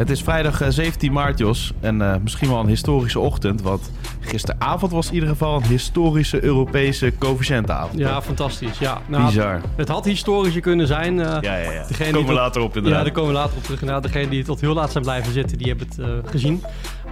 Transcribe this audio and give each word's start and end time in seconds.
Het 0.00 0.10
is 0.10 0.22
vrijdag 0.22 0.60
eh, 0.60 0.68
17 0.70 1.12
maart, 1.12 1.38
Jos. 1.38 1.72
En 1.80 2.02
eh, 2.02 2.16
misschien 2.22 2.48
wel 2.48 2.60
een 2.60 2.66
historische 2.66 3.18
ochtend. 3.18 3.62
Want 3.62 3.90
gisteravond 4.20 4.92
was 4.92 5.08
in 5.08 5.14
ieder 5.14 5.28
geval 5.28 5.56
een 5.56 5.62
historische 5.64 6.44
Europese 6.44 7.12
coëfficiëntenavond. 7.18 7.98
Ja, 7.98 8.22
fantastisch. 8.22 8.78
Ja, 8.78 9.00
nou, 9.06 9.24
Bizar. 9.24 9.60
Het 9.76 9.88
had 9.88 10.04
historischer 10.04 10.60
kunnen 10.60 10.86
zijn. 10.86 11.20
eh, 11.20 11.26
Ja, 11.40 11.56
ja, 11.56 11.72
ja. 11.72 11.86
Daar 11.98 12.10
komen 12.12 12.26
we 12.26 12.32
later 12.32 12.62
op 12.62 12.70
ja, 12.70 12.76
inderdaad. 12.76 13.04
daar 13.04 13.12
komen 13.12 13.30
we 13.30 13.36
later 13.38 13.56
op 13.56 13.62
terug. 13.62 13.80
Inderdaad, 13.80 14.02
degene 14.02 14.28
die 14.28 14.44
tot 14.44 14.60
heel 14.60 14.74
laat 14.74 14.90
zijn 14.92 15.04
blijven 15.04 15.32
zitten, 15.32 15.58
die 15.58 15.66
hebben 15.68 15.86
het 15.88 15.98
eh, 15.98 16.30
gezien. 16.30 16.62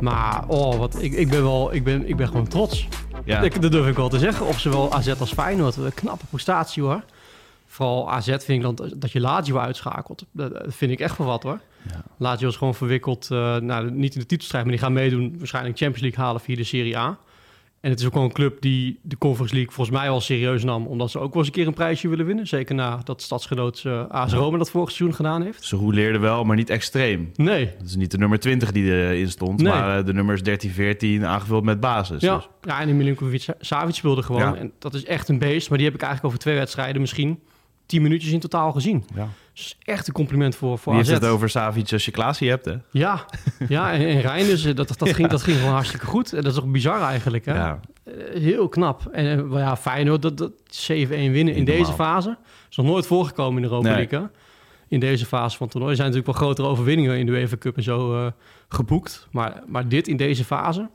Maar 0.01 0.45
oh, 0.47 0.77
wat, 0.77 1.03
ik, 1.03 1.13
ik 1.13 1.29
ben 1.31 1.43
wel, 1.43 1.75
ik 1.75 1.85
ben, 1.85 2.09
ik 2.09 2.17
ben 2.17 2.27
gewoon 2.29 2.49
trots. 2.49 2.89
Ja. 3.25 3.41
Dat 3.41 3.73
durf 3.73 3.87
ik 3.89 3.97
wel 3.97 4.09
te 4.09 4.19
zeggen. 4.19 4.47
Op 4.47 4.59
zowel 4.59 4.93
AZ 4.93 5.15
als 5.21 5.33
Feyenoord. 5.33 5.77
Een 5.77 5.95
knappe 5.95 6.25
prestatie 6.31 6.83
hoor. 6.83 7.03
Vooral 7.67 8.11
AZ 8.13 8.27
vind 8.27 8.49
ik 8.49 8.63
dan 8.63 8.79
dat 8.97 9.13
je 9.13 9.21
Lazio 9.21 9.59
uitschakelt. 9.59 10.25
Dat 10.33 10.53
dat 10.53 10.63
vind 10.69 10.91
ik 10.91 11.01
echt 11.01 11.19
wel 11.19 11.27
wat 11.27 11.43
hoor. 11.43 11.61
Ja. 11.91 12.03
Lazio 12.19 12.49
is 12.49 12.57
gewoon 12.57 12.75
verwikkeld, 12.75 13.29
eh, 13.31 13.57
nou, 13.57 13.91
niet 13.91 14.15
in 14.15 14.21
de 14.21 14.27
titelstrijd, 14.27 14.65
maar 14.65 14.73
die 14.73 14.83
gaan 14.83 14.93
meedoen 14.93 15.35
waarschijnlijk 15.39 15.77
Champions 15.79 16.03
League 16.03 16.25
halen 16.25 16.41
via 16.41 16.57
de 16.57 16.65
Serie 16.65 16.99
A. 16.99 17.19
En 17.81 17.91
het 17.91 18.01
is 18.01 18.07
ook 18.07 18.15
wel 18.15 18.23
een 18.23 18.33
club 18.33 18.61
die 18.61 18.99
de 19.03 19.19
Conference 19.19 19.55
League 19.55 19.73
volgens 19.73 19.97
mij 19.99 20.07
wel 20.09 20.21
serieus 20.21 20.65
nam, 20.65 20.87
omdat 20.87 21.11
ze 21.11 21.19
ook 21.19 21.29
wel 21.33 21.39
eens 21.39 21.47
een 21.47 21.53
keer 21.55 21.67
een 21.67 21.75
prijsje 21.75 22.09
willen 22.09 22.27
winnen. 22.27 22.47
Zeker 22.47 22.75
na 22.75 23.01
dat 23.05 23.23
stadsgenoot 23.23 23.83
uh, 23.87 24.07
AS 24.09 24.33
Rome 24.33 24.59
dat 24.59 24.71
vorig 24.71 24.91
seizoen 24.91 25.17
gedaan 25.17 25.43
heeft. 25.43 25.65
Ze 25.65 25.77
roleerden 25.77 26.21
wel, 26.21 26.45
maar 26.45 26.57
niet 26.57 26.71
extreem. 26.71 27.31
Nee. 27.35 27.65
Het 27.79 27.87
is 27.89 27.97
niet 27.97 28.11
de 28.11 28.19
nummer 28.19 28.39
20 28.39 28.73
die 28.73 28.85
erin 28.85 29.31
stond, 29.31 29.63
Nee. 29.63 29.73
maar 29.73 29.99
eh, 29.99 30.05
de 30.05 30.13
nummers 30.13 30.43
13, 30.43 30.71
14 30.71 31.25
aangevuld 31.25 31.65
met 31.65 31.81
basis. 31.81 32.21
Ja, 32.23 32.35
Dus, 32.37 32.49
ja 32.61 32.81
en 32.81 32.97
Milinkovic-Savic 32.97 33.95
speelde 33.95 34.23
gewoon. 34.23 34.41
Ja. 34.41 34.55
En 34.55 34.73
dat 34.79 34.95
is 34.95 35.05
echt 35.05 35.29
een 35.29 35.39
beest, 35.39 35.69
maar 35.69 35.79
die 35.79 35.87
heb 35.87 35.97
ik 35.97 36.03
eigenlijk 36.03 36.33
over 36.35 36.45
twee 36.45 36.57
wedstrijden 36.57 37.01
misschien 37.01 37.41
tien 37.87 38.03
minuutjes 38.03 38.33
in 38.33 38.41
totaal 38.41 38.73
gezien. 38.73 39.05
ja. 39.15 39.29
Dus 39.59 39.77
echt 39.85 40.07
een 40.09 40.15
compliment 40.15 40.57
voor, 40.57 40.79
voor 40.79 40.93
Wie 40.93 41.03
AZ. 41.03 41.11
het 41.11 41.25
over 41.25 41.51
Savic 41.51 41.93
als 41.93 42.05
je 42.05 42.11
Klaasie 42.11 42.49
hebt, 42.49 42.65
hè? 42.65 42.75
Ja, 42.91 43.25
ja 43.69 43.93
en, 43.93 44.07
en 44.07 44.21
Rijn 44.21 44.47
dus, 44.47 44.63
dat, 44.63 44.99
dat, 44.99 45.15
ging, 45.15 45.29
dat 45.37 45.43
ging 45.43 45.57
gewoon 45.57 45.73
hartstikke 45.73 46.07
goed. 46.07 46.33
En 46.33 46.43
dat 46.43 46.53
is 46.53 46.59
toch 46.59 46.71
bizar 46.71 47.03
eigenlijk, 47.03 47.45
hè? 47.45 47.55
Ja. 47.55 47.81
Eh, 48.05 48.13
Heel 48.41 48.69
knap. 48.69 49.07
En 49.13 49.53
eh, 49.53 49.59
ja, 49.59 49.77
Feyenoord, 49.77 50.23
dat, 50.23 50.37
dat 50.37 50.53
7-1 50.91 51.09
winnen 51.09 51.55
in 51.55 51.65
deze 51.65 51.93
fase. 51.93 52.37
is 52.71 52.77
nog 52.77 52.87
nooit 52.87 53.07
voorgekomen 53.07 53.57
in 53.57 53.63
de 53.63 53.69
Europa 53.75 53.89
Nee. 53.95 54.09
League? 54.11 54.29
In 54.89 55.01
deze 55.01 55.27
fase 55.27 55.57
van 55.57 55.67
het 55.67 55.71
toernooi. 55.71 55.91
Er 55.91 55.99
zijn 56.01 56.09
natuurlijk 56.11 56.39
wel 56.39 56.47
grotere 56.47 56.69
overwinningen 56.69 57.19
in 57.19 57.27
de 57.27 57.33
UEFA 57.33 57.57
Cup 57.57 57.77
en 57.77 57.83
zo 57.83 58.33
geboekt. 58.69 59.29
Maar, 59.31 59.63
maar 59.67 59.89
dit 59.89 60.09
in 60.09 60.17
deze 60.17 60.45
fase... 60.45 60.89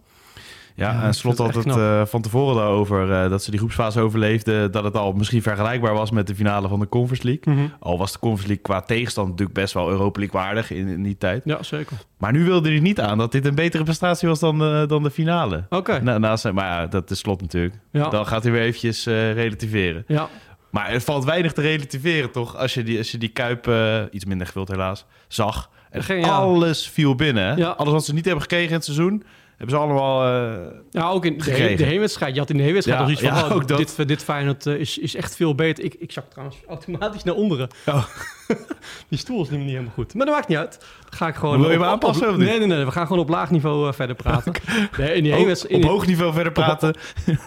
Ja, 0.76 0.92
Ja, 0.94 1.04
en 1.04 1.14
Slot 1.14 1.38
had 1.38 1.56
het 1.56 1.66
het 1.66 1.76
eh, 1.78 2.02
van 2.06 2.22
tevoren 2.22 2.56
daarover 2.56 3.12
eh, 3.24 3.30
dat 3.30 3.44
ze 3.44 3.50
die 3.50 3.60
groepsfase 3.60 4.00
overleefden. 4.00 4.72
Dat 4.72 4.84
het 4.84 4.98
al 4.98 5.14
misschien 5.14 5.42
vergelijkbaar 5.42 5.94
was 5.94 6.12
met 6.12 6.28
de 6.28 6.36
finale 6.36 6.68
van 6.68 6.80
de 6.80 6.90
Conference 6.90 7.26
League. 7.46 7.70
Al 7.80 7.98
was 7.98 8.12
de 8.12 8.20
Conference 8.20 8.48
League 8.48 8.64
qua 8.66 8.82
tegenstand 8.82 9.28
natuurlijk 9.30 9.58
best 9.60 9.74
wel 9.74 9.90
Europa 9.90 10.20
League 10.20 10.42
waardig 10.42 10.72
in, 10.72 10.88
in 10.88 11.04
die 11.04 11.18
tijd. 11.18 11.42
Ja, 11.46 11.64
zeker. 11.64 11.98
Maar 12.18 12.32
nu 12.32 12.44
wilde 12.46 12.70
hij 12.70 12.80
niet 12.80 13.00
aan 13.00 13.18
dat 13.18 13.32
dit 13.32 13.46
een 13.46 13.56
betere 13.56 13.84
prestatie 13.84 14.28
was 14.28 14.40
dan, 14.40 14.62
eh, 14.64 14.88
dan 14.88 15.04
de 15.04 15.12
finale. 15.12 15.66
Oké. 15.70 16.00
Na, 16.02 16.18
naast 16.18 16.42
zijn- 16.42 16.54
maar 16.56 16.66
ja, 16.66 16.88
dat 16.88 17.12
is 17.12 17.20
Slot 17.20 17.42
natuurlijk. 17.42 17.76
Ja. 17.92 18.10
Dan 18.10 18.26
gaat 18.28 18.44
hij 18.44 18.52
weer 18.52 18.62
eventjes 18.62 19.06
relativeren. 19.06 20.03
Ja, 20.08 20.28
Maar 20.70 20.90
er 20.90 21.02
valt 21.02 21.24
weinig 21.26 21.53
te 21.53 21.62
relativeren, 21.62 22.31
toch? 22.31 22.58
Als 22.58 22.74
je 22.74 22.84
die, 22.84 22.97
als 22.97 23.12
je 23.12 23.18
die 23.18 23.30
Kuip, 23.30 23.72
iets 24.12 24.26
minder 24.26 24.47
gevuld 24.47 24.68
helaas, 24.68 25.06
zag. 25.28 25.70
En 25.90 26.03
Geen- 26.03 26.20
ja. 26.20 26.28
alles 26.36 26.88
viel 26.90 27.16
binnen. 27.16 27.58
Ja. 27.58 27.70
Alles 27.70 27.94
wat 27.94 28.06
ze 28.06 28.14
niet 28.14 28.26
hebben 28.26 28.42
gekregen 28.42 28.68
in 28.70 28.74
het 28.76 28.84
seizoen, 28.86 29.24
hebben 29.63 29.75
ze 29.75 29.78
allemaal... 29.84 30.25
eh, 30.53 30.66
ja 30.91 31.09
ook 31.09 31.25
in 31.25 31.38
de, 31.38 31.44
Gekregen. 31.44 31.69
he- 31.69 31.75
de 31.75 31.84
heenwedstrijd. 31.84 32.34
Je 32.34 32.40
had 32.40 32.50
in 32.50 32.57
de 32.57 32.63
heenwedstrijd 32.63 33.00
Ja, 33.00 33.06
al 33.06 33.16
zoiets 33.18 33.34
van... 33.35 33.44
ja, 33.50 33.50
oh, 33.50 33.56
ook 33.62 33.68
dat. 33.68 33.78
dit, 33.78 34.07
dit 34.07 34.24
Feyenoord 34.24 34.66
eh, 34.66 34.75
is, 34.75 34.97
is 34.97 35.16
echt 35.16 35.35
veel 35.35 35.56
beter. 35.56 35.84
Ik, 35.84 35.94
ik 35.94 36.12
zag 36.12 36.24
trouwens 36.29 36.57
automatisch 36.68 37.24
naar 37.24 37.35
onderen. 37.35 37.68
Oh. 37.85 38.03
Die 39.09 39.19
stoel 39.19 39.41
is 39.41 39.50
niet 39.50 39.69
helemaal 39.69 39.91
goed. 39.94 40.13
Maar 40.13 40.25
dat 40.25 40.35
maakt 40.35 40.47
niet 40.47 40.57
uit. 40.57 40.79
Dan 41.09 41.19
ga 41.19 41.28
ik 41.28 41.35
gewoon... 41.35 41.59
Wil 41.62 41.69
je 41.72 41.75
op- 41.78 41.81
op- 41.84 41.88
aanpassen 41.90 42.29
op-? 42.29 42.38
Nee, 42.38 42.57
nee, 42.59 42.68
nee. 42.68 42.85
We 42.85 42.91
gaan 42.91 43.07
gewoon 43.07 43.22
op 43.22 43.29
laag 43.29 43.52
niveau 43.52 43.88
eh, 43.88 43.94
verder 43.94 44.16
praten. 44.16 44.53
Nee, 44.97 45.13
in 45.16 45.23
die 45.23 45.34
heenwedstrijd... 45.34 45.75
op 45.75 45.79
in 45.81 45.85
die- 45.88 45.90
hoog 45.96 46.06
niveau 46.07 46.34
verder 46.34 46.52
praten. 46.52 46.96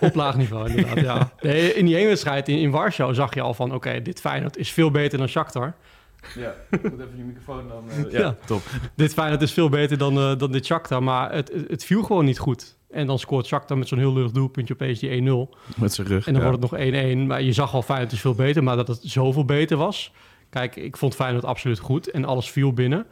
Op 0.00 0.14
laag 0.14 0.36
niveau, 0.36 0.70
inderdaad, 0.70 1.00
ja. 1.04 1.30
Nee, 1.50 1.74
in 1.74 1.86
die 1.86 1.96
eenwedstrijd 1.96 2.48
in, 2.48 2.58
in 2.58 2.70
Warschau 2.70 3.14
zag 3.14 3.34
je 3.34 3.40
al 3.40 3.54
van... 3.54 3.74
Oké, 3.74 4.02
dit 4.02 4.20
Feyenoord 4.20 4.56
is 4.56 4.70
veel 4.72 4.90
beter 4.90 5.18
dan 5.18 5.28
Shakhtar. 5.28 5.74
Ja, 6.34 6.54
ik 6.70 6.82
moet 6.82 7.00
even 7.00 7.14
die 7.14 7.24
microfoon 7.24 7.68
dan... 7.68 8.10
ja, 8.10 8.36
top. 8.46 8.62
Dit 8.94 9.12
Feyenoord 9.12 9.42
is 9.42 9.52
veel 9.52 9.68
beter 9.68 9.98
dan, 9.98 10.18
eh, 10.18 10.38
dan 10.38 10.52
dit 10.52 10.66
Shakhtar. 10.66 11.02
Maar 11.02 11.32
het, 11.32 11.52
het, 11.52 11.68
het 11.68 11.84
viel 11.84 12.02
gewoon 12.02 12.24
niet 12.24 12.38
goed. 12.38 12.76
En 12.90 13.06
dan 13.06 13.18
scoort 13.18 13.46
Shakhtar 13.46 13.78
met 13.78 13.88
zo'n 13.88 13.98
heel 13.98 14.12
lucht 14.12 14.34
doelpuntje 14.34 14.74
opeens 14.74 14.98
die 14.98 15.22
1-0. 15.22 15.56
Met 15.76 15.94
zijn 15.94 16.06
rug. 16.06 16.26
En 16.26 16.32
dan 16.32 16.42
ja. 16.42 16.48
wordt 16.48 16.70
het 16.70 16.92
nog 16.92 17.24
1-1. 17.24 17.26
Maar 17.26 17.42
je 17.42 17.52
zag 17.52 17.74
al 17.74 17.82
Feyenoord 17.82 18.12
is 18.12 18.20
veel 18.20 18.34
beter. 18.34 18.62
Maar 18.62 18.76
dat 18.76 18.88
het 18.88 19.00
zoveel 19.02 19.44
beter 19.44 19.76
was. 19.76 20.12
Kijk, 20.50 20.76
ik 20.76 20.96
vond 20.96 21.14
Feyenoord 21.14 21.44
absoluut 21.44 21.78
goed. 21.78 22.10
En 22.10 22.24
alles 22.24 22.50
viel 22.50 22.72
binnen. 22.72 23.06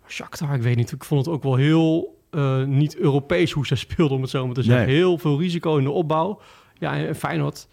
Maar 0.00 0.10
Shakhtar, 0.10 0.54
ik 0.54 0.62
weet 0.62 0.76
niet. 0.76 0.92
Ik 0.92 1.04
vond 1.04 1.24
het 1.24 1.34
ook 1.34 1.42
wel 1.42 1.56
heel 1.56 2.18
eh, 2.30 2.64
niet 2.64 2.96
Europees 2.96 3.52
hoe 3.52 3.66
ze 3.66 3.74
speelden, 3.76 4.16
om 4.16 4.22
het 4.22 4.30
zo 4.30 4.46
maar 4.46 4.54
te 4.54 4.62
zeggen. 4.62 4.86
Nee. 4.86 4.94
Heel 4.94 5.18
veel 5.18 5.38
risico 5.38 5.76
in 5.76 5.84
de 5.84 5.90
opbouw. 5.90 6.40
Ja, 6.78 6.96
en 6.96 7.16
Feyenoord 7.16 7.68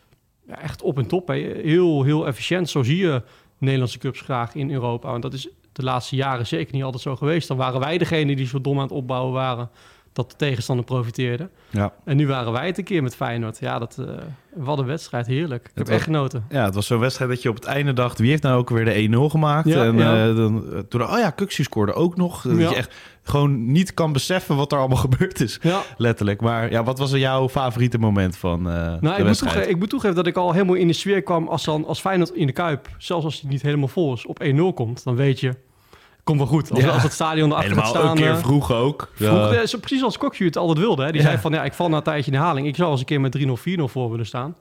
ja, 0.47 0.61
echt 0.61 0.81
op 0.81 0.97
en 0.97 1.07
top. 1.07 1.27
Hè. 1.27 1.33
Heel, 1.35 2.03
heel 2.03 2.27
efficiënt. 2.27 2.69
Zo 2.69 2.83
zie 2.83 2.97
je 2.97 3.21
Nederlandse 3.57 3.97
clubs 3.97 4.21
graag 4.21 4.55
in 4.55 4.71
Europa. 4.71 5.09
Want 5.11 5.21
dat 5.21 5.33
is 5.33 5.47
de 5.71 5.83
laatste 5.83 6.15
jaren 6.15 6.47
zeker 6.47 6.73
niet 6.73 6.83
altijd 6.83 7.03
zo 7.03 7.15
geweest. 7.15 7.47
Dan 7.47 7.57
waren 7.57 7.79
wij 7.79 7.97
degene 7.97 8.35
die 8.35 8.47
zo 8.47 8.61
dom 8.61 8.77
aan 8.77 8.83
het 8.83 8.91
opbouwen 8.91 9.33
waren... 9.33 9.69
dat 10.17 10.29
de 10.31 10.35
tegenstander 10.37 10.85
profiteerde. 10.85 11.49
Ja. 11.69 11.93
En 12.05 12.17
nu 12.17 12.27
waren 12.27 12.51
wij 12.51 12.65
het 12.65 12.77
een 12.77 12.83
keer 12.83 13.03
met 13.03 13.15
Feyenoord. 13.15 13.59
Ja, 13.59 13.79
dat, 13.79 13.97
eh 13.99 14.05
wat 14.53 14.79
een 14.79 14.85
wedstrijd. 14.85 15.27
Heerlijk. 15.27 15.65
Ik 15.65 15.71
heb 15.77 15.87
echt 15.89 16.03
genoten. 16.03 16.45
Ja, 16.49 16.65
het 16.65 16.75
was 16.75 16.85
zo'n 16.87 16.99
wedstrijd 16.99 17.29
dat 17.31 17.41
je 17.41 17.49
op 17.49 17.55
het 17.55 17.65
einde 17.65 17.93
dacht... 17.93 18.19
wie 18.19 18.29
heeft 18.29 18.43
nou 18.43 18.57
ook 18.59 18.69
weer 18.69 18.85
de 18.85 19.07
1-0 19.27 19.31
gemaakt? 19.31 19.67
Ja, 19.67 19.83
en 19.85 19.97
ja. 19.97 20.27
eh, 20.29 20.35
dan, 20.35 20.73
eh, 20.73 20.79
toen, 20.79 21.03
oh 21.03 21.17
ja, 21.19 21.29
Kuxi 21.29 21.63
scoorde 21.63 21.93
ook 21.93 22.15
nog. 22.17 22.41
Dat 22.41 22.57
je 22.69 22.75
echt 22.75 22.95
gewoon 23.23 23.71
niet 23.71 23.93
kan 23.93 24.13
beseffen 24.13 24.55
wat 24.55 24.71
er 24.71 24.77
allemaal 24.77 24.97
gebeurd 25.07 25.39
is. 25.41 25.59
Ja. 25.61 25.81
Letterlijk. 25.97 26.41
Maar 26.41 26.71
ja, 26.71 26.83
wat 26.83 26.99
was 26.99 27.11
er 27.11 27.19
jouw 27.19 27.49
favoriete 27.49 27.97
moment 27.97 28.37
van 28.37 28.61
Nou, 28.61 28.99
de 28.99 29.07
ik 29.07 29.17
moet, 29.17 29.23
wedstrijd? 29.25 29.53
toege- 29.55 29.69
ik 29.69 29.77
moet 29.77 29.89
toegeven 29.89 30.15
dat 30.15 30.27
ik 30.27 30.35
al 30.37 30.51
helemaal 30.53 30.75
in 30.75 30.87
de 30.87 30.93
sfeer 30.93 31.21
kwam 31.21 31.47
als, 31.47 31.63
dan, 31.63 31.85
als 31.85 31.99
Feyenoord 31.99 32.29
in 32.31 32.45
de 32.47 32.53
Kuip, 32.53 32.87
zelfs 32.97 33.25
als 33.25 33.41
hij 33.41 33.49
niet 33.49 33.61
helemaal 33.61 33.87
vol 33.87 34.13
is, 34.13 34.25
op 34.25 34.43
1-0 34.43 34.73
komt. 34.73 35.03
Dan 35.03 35.15
weet 35.15 35.39
je, 35.39 35.53
komt 36.27 36.37
wel 36.39 36.47
goed. 36.47 36.71
Als, 36.71 36.79
Ja. 36.79 36.89
als 36.89 37.03
het 37.03 37.13
stadion 37.13 37.49
erachter 37.49 37.69
Helemaal 37.69 37.91
gaat 37.93 38.01
staan. 38.01 38.11
een 38.17 38.23
keer 38.23 38.31
eh, 38.31 38.37
vroeg 38.37 38.71
ook. 38.71 39.09
vroeg, 39.13 39.29
Ja. 39.29 39.51
eh, 39.51 39.65
zo 39.67 39.77
precies 39.77 40.03
als 40.03 40.17
Kokju 40.17 40.45
het 40.45 40.57
altijd 40.57 40.77
wilde. 40.79 41.03
Hè. 41.03 41.11
Die 41.11 41.21
Ja. 41.21 41.27
zei 41.27 41.39
van, 41.39 41.51
ja, 41.51 41.63
ik 41.63 41.73
val 41.73 41.89
na 41.89 41.97
een 41.97 42.03
tijdje 42.03 42.31
in 42.31 42.37
de 42.37 42.43
haling. 42.43 42.67
Ik 42.67 42.75
zou 42.75 42.91
eens 42.91 42.99
een 42.99 43.05
keer 43.05 43.21
met 43.21 43.31
3-0, 43.31 43.57
4-0 43.57 43.87
voor 43.87 44.09
willen 44.09 44.25
staan. 44.25 44.55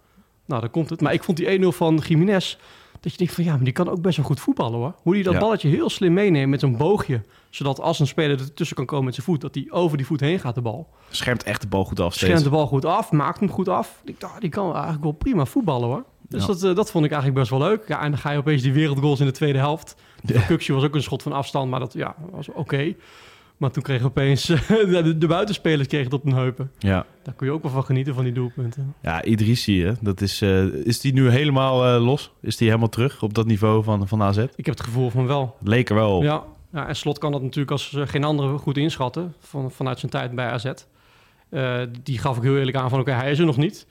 Nou, 0.46 0.60
dan 0.60 0.70
komt 0.70 0.90
het. 0.90 1.00
Maar 1.00 1.12
ik 1.12 1.24
vond 1.24 1.36
die 1.36 1.46
1-0 1.50 1.72
van 1.72 2.02
Jiménez, 2.06 2.56
dat 3.00 3.12
je 3.12 3.18
denkt 3.18 3.34
van, 3.34 3.44
ja, 3.44 3.54
maar 3.54 3.64
die 3.64 3.72
kan 3.72 3.88
ook 3.90 4.00
best 4.00 4.16
wel 4.16 4.26
goed 4.26 4.40
voetballen 4.40 4.78
hoor. 4.78 4.94
Hoe 5.02 5.14
die 5.14 5.22
dat 5.22 5.38
balletje 5.38 5.68
heel 5.68 5.90
slim 5.90 6.12
meeneemt 6.12 6.50
met 6.50 6.60
zo'n 6.60 6.76
boogje. 6.76 7.20
Zodat 7.50 7.80
als 7.80 8.00
een 8.00 8.06
speler 8.06 8.40
ertussen 8.40 8.76
kan 8.76 8.86
komen 8.86 9.04
met 9.04 9.14
zijn 9.14 9.26
voet, 9.26 9.40
dat 9.40 9.54
hij 9.54 9.66
over 9.70 9.96
die 9.96 10.06
voet 10.06 10.20
heen 10.20 10.38
gaat 10.40 10.54
de 10.54 10.60
bal. 10.60 10.88
Schermt 11.10 11.42
echt 11.42 11.60
de 11.60 11.66
bal 11.68 11.84
goed 11.84 12.00
af 12.00 12.12
steeds. 12.12 12.24
Schermt 12.24 12.44
de 12.44 12.50
bal 12.50 12.66
goed 12.66 12.84
af, 12.84 13.12
maakt 13.12 13.40
hem 13.40 13.50
goed 13.50 13.68
af. 13.68 14.00
Ik 14.04 14.20
dacht, 14.20 14.40
die 14.40 14.50
kan 14.50 14.72
eigenlijk 14.72 15.02
wel 15.02 15.12
prima 15.12 15.44
voetballen 15.44 15.88
hoor. 15.88 16.04
Dus 16.28 16.40
Ja. 16.40 16.46
dat, 16.46 16.62
eh, 16.62 16.74
dat 16.74 16.90
vond 16.90 17.04
ik 17.04 17.10
eigenlijk 17.10 17.40
best 17.40 17.50
wel 17.58 17.68
leuk. 17.68 17.88
Ja, 17.88 18.02
en 18.02 18.10
dan 18.10 18.20
ga 18.20 18.30
je 18.30 18.38
opeens 18.38 18.62
die 18.62 18.72
wereldgoals 18.72 19.20
in 19.20 19.26
de 19.26 19.32
tweede 19.32 19.58
helft. 19.58 19.96
Ja. 20.22 20.40
Kuksje 20.40 20.72
was 20.72 20.84
ook 20.84 20.94
een 20.94 21.02
schot 21.02 21.22
van 21.22 21.32
afstand, 21.32 21.70
maar 21.70 21.80
dat 21.80 21.92
ja, 21.92 22.14
was 22.30 22.48
oké. 22.48 22.94
Maar 23.56 23.70
toen 23.70 23.82
kreeg 23.82 24.02
opeens 24.02 24.42
de, 24.68 25.14
de 25.18 25.26
buitenspelers 25.26 25.88
kregen 25.88 26.06
het 26.06 26.14
op 26.14 26.22
hun 26.24 26.34
heupen. 26.34 26.70
Ja. 26.78 27.06
Daar 27.22 27.34
kun 27.34 27.46
je 27.46 27.52
ook 27.52 27.62
wel 27.62 27.70
van 27.72 27.84
genieten 27.84 28.14
van 28.14 28.24
die 28.24 28.32
doelpunten. 28.32 28.94
Ja, 29.02 29.24
Idrissi, 29.24 29.84
hè? 29.84 29.92
Dat 30.00 30.20
is, 30.20 30.42
eh, 30.42 30.64
is 30.64 31.00
die 31.00 31.12
nu 31.12 31.30
helemaal 31.30 31.84
eh, 31.86 32.04
los? 32.04 32.32
Is 32.40 32.56
die 32.56 32.66
helemaal 32.68 32.88
terug 32.88 33.22
op 33.22 33.34
dat 33.34 33.46
niveau 33.46 33.82
van, 33.84 34.08
van 34.08 34.22
AZ? 34.22 34.36
Ik 34.38 34.66
heb 34.66 34.74
het 34.74 34.84
gevoel 34.84 35.10
van 35.10 35.26
wel. 35.26 35.56
Leek 35.62 35.88
er 35.88 35.94
wel 35.94 36.16
op. 36.16 36.22
Ja, 36.22 36.42
ja, 36.72 36.88
en 36.88 36.96
Slot 36.96 37.18
kan 37.18 37.32
dat 37.32 37.42
natuurlijk 37.42 37.70
als 37.70 37.96
geen 37.98 38.24
andere 38.24 38.58
goed 38.58 38.76
inschatten 38.76 39.34
van, 39.40 39.70
vanuit 39.70 39.98
zijn 39.98 40.10
tijd 40.12 40.34
bij 40.34 40.50
AZ. 40.50 40.72
Die 42.02 42.18
gaf 42.18 42.36
ik 42.36 42.42
heel 42.42 42.56
eerlijk 42.56 42.76
aan 42.76 42.90
van 42.90 43.00
oké, 43.00 43.10
hij 43.12 43.30
is 43.30 43.38
er 43.38 43.46
nog 43.46 43.56
niet. 43.56 43.86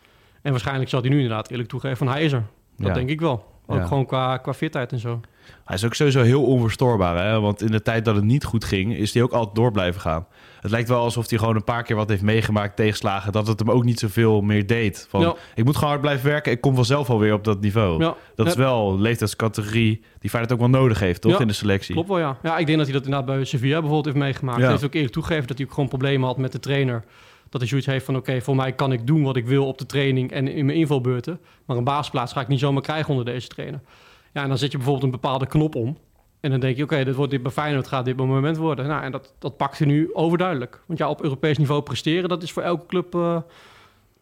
En 0.46 0.52
waarschijnlijk 0.52 0.90
zal 0.90 1.02
hij 1.02 1.10
nu 1.10 1.16
inderdaad 1.16 1.50
eerlijk 1.50 1.70
toegeven 1.70 1.98
van 1.98 2.08
hij 2.08 2.24
is 2.24 2.32
er. 2.32 2.44
Dat 2.78 2.88
Ja. 2.88 2.94
denk 2.94 3.10
ik 3.10 3.20
wel. 3.20 3.54
Ook 3.68 3.78
Ja. 3.78 3.86
gewoon 3.86 4.06
qua, 4.06 4.38
qua 4.38 4.54
fitheid 4.54 4.92
en 4.92 5.00
zo. 5.00 5.20
Hij 5.66 5.76
is 5.76 5.86
ook 5.86 5.94
sowieso 5.94 6.22
heel 6.22 6.44
onverstoorbaar. 6.44 7.26
Hè? 7.28 7.40
Want 7.40 7.62
in 7.62 7.72
de 7.72 7.82
tijd 7.82 8.06
dat 8.06 8.16
het 8.16 8.24
niet 8.24 8.44
goed 8.44 8.64
ging, 8.64 8.96
is 8.96 9.14
hij 9.14 9.24
ook 9.24 9.32
altijd 9.32 9.56
door 9.56 9.72
blijven 9.72 10.02
gaan. 10.02 10.26
Het 10.62 10.72
lijkt 10.72 10.90
wel 10.90 11.00
alsof 11.02 11.30
hij 11.30 11.40
gewoon 11.40 11.56
een 11.56 11.64
paar 11.64 11.84
keer 11.84 11.96
wat 11.96 12.10
heeft 12.10 12.22
meegemaakt, 12.22 12.76
tegenslagen. 12.76 13.32
Dat 13.32 13.48
het 13.48 13.60
hem 13.60 13.72
ook 13.72 13.84
niet 13.84 14.00
zoveel 14.00 14.42
meer 14.42 14.68
deed. 14.68 15.08
Van, 15.10 15.22
Ja. 15.22 15.36
Ik 15.56 15.64
moet 15.66 15.74
gewoon 15.76 15.90
hard 15.90 16.02
blijven 16.02 16.26
werken. 16.30 16.52
Ik 16.52 16.62
kom 16.62 16.76
vanzelf 16.76 17.10
alweer 17.10 17.34
op 17.34 17.44
dat 17.44 17.62
niveau. 17.62 18.04
Ja, 18.04 18.16
Dat 18.36 18.48
is 18.48 18.56
wel 18.56 18.92
een 18.92 19.02
leeftijdscategorie 19.02 20.02
die 20.20 20.30
Feyenoord 20.30 20.54
ook 20.54 20.60
wel 20.60 20.80
nodig 20.82 21.00
heeft, 21.00 21.22
toch? 21.22 21.42
In 21.42 21.48
de 21.48 21.54
selectie. 21.54 21.94
Klopt 21.94 22.10
wel, 22.10 22.20
ja. 22.20 22.38
Ja, 22.44 22.58
ik 22.58 22.66
denk 22.66 22.78
dat 22.78 22.88
hij 22.88 22.96
dat 22.98 23.06
inderdaad 23.06 23.36
bij 23.36 23.46
Sevilla 23.46 23.74
bijvoorbeeld 23.74 24.06
heeft 24.06 24.18
meegemaakt. 24.18 24.58
Ja. 24.58 24.64
Hij 24.64 24.72
heeft 24.72 24.86
ook 24.86 24.94
eerlijk 24.94 25.14
toegegeven 25.14 25.48
dat 25.48 25.58
hij 25.58 25.66
ook 25.66 25.74
gewoon 25.74 25.90
problemen 25.90 26.28
had 26.28 26.38
met 26.38 26.52
de 26.52 26.60
trainer. 26.60 27.04
Dat 27.50 27.62
hij 27.62 27.70
zoiets 27.70 27.88
heeft 27.88 28.06
van, 28.06 28.16
oké, 28.16 28.42
voor 28.42 28.56
mij 28.56 28.74
kan 28.74 28.92
ik 28.92 29.08
doen 29.08 29.24
wat 29.24 29.36
ik 29.36 29.48
wil 29.48 29.68
op 29.68 29.78
de 29.78 29.86
training 29.86 30.32
en 30.32 30.48
in 30.48 30.66
mijn 30.66 30.78
invalbeurten. 30.78 31.40
Maar 31.66 31.78
een 31.78 31.84
baasplaats 31.84 32.34
ga 32.34 32.42
ik 32.42 32.48
niet 32.48 32.60
zomaar 32.60 32.82
krijgen 32.82 33.10
onder 33.10 33.26
deze 33.26 33.48
trainer. 33.48 33.82
Ja, 34.34 34.42
en 34.42 34.50
dan 34.50 34.58
zet 34.58 34.72
je 34.72 34.78
bijvoorbeeld 34.78 35.06
een 35.06 35.20
bepaalde 35.22 35.46
knop 35.46 35.76
om. 35.76 35.98
En 36.40 36.52
dan 36.52 36.60
denk 36.60 36.78
je, 36.78 36.84
oké, 36.84 37.04
dit 37.04 37.16
wordt 37.16 37.32
dit 37.32 37.44
bij 37.44 37.52
Feyenoord 37.52 37.88
gaat 37.88 38.06
dit 38.06 38.16
moment 38.16 38.58
worden. 38.58 38.88
Nou, 38.88 39.04
en 39.04 39.12
dat, 39.12 39.34
dat 39.40 39.58
pakt 39.58 39.78
hij 39.78 39.88
nu 39.88 40.14
overduidelijk. 40.14 40.82
Want 40.86 41.00
ja, 41.00 41.10
op 41.10 41.24
Europees 41.24 41.58
niveau 41.58 41.82
presteren, 41.82 42.30
dat 42.30 42.44
is 42.44 42.52
voor 42.52 42.64
elke 42.64 42.86
club... 42.86 43.16
eh, 43.16 43.38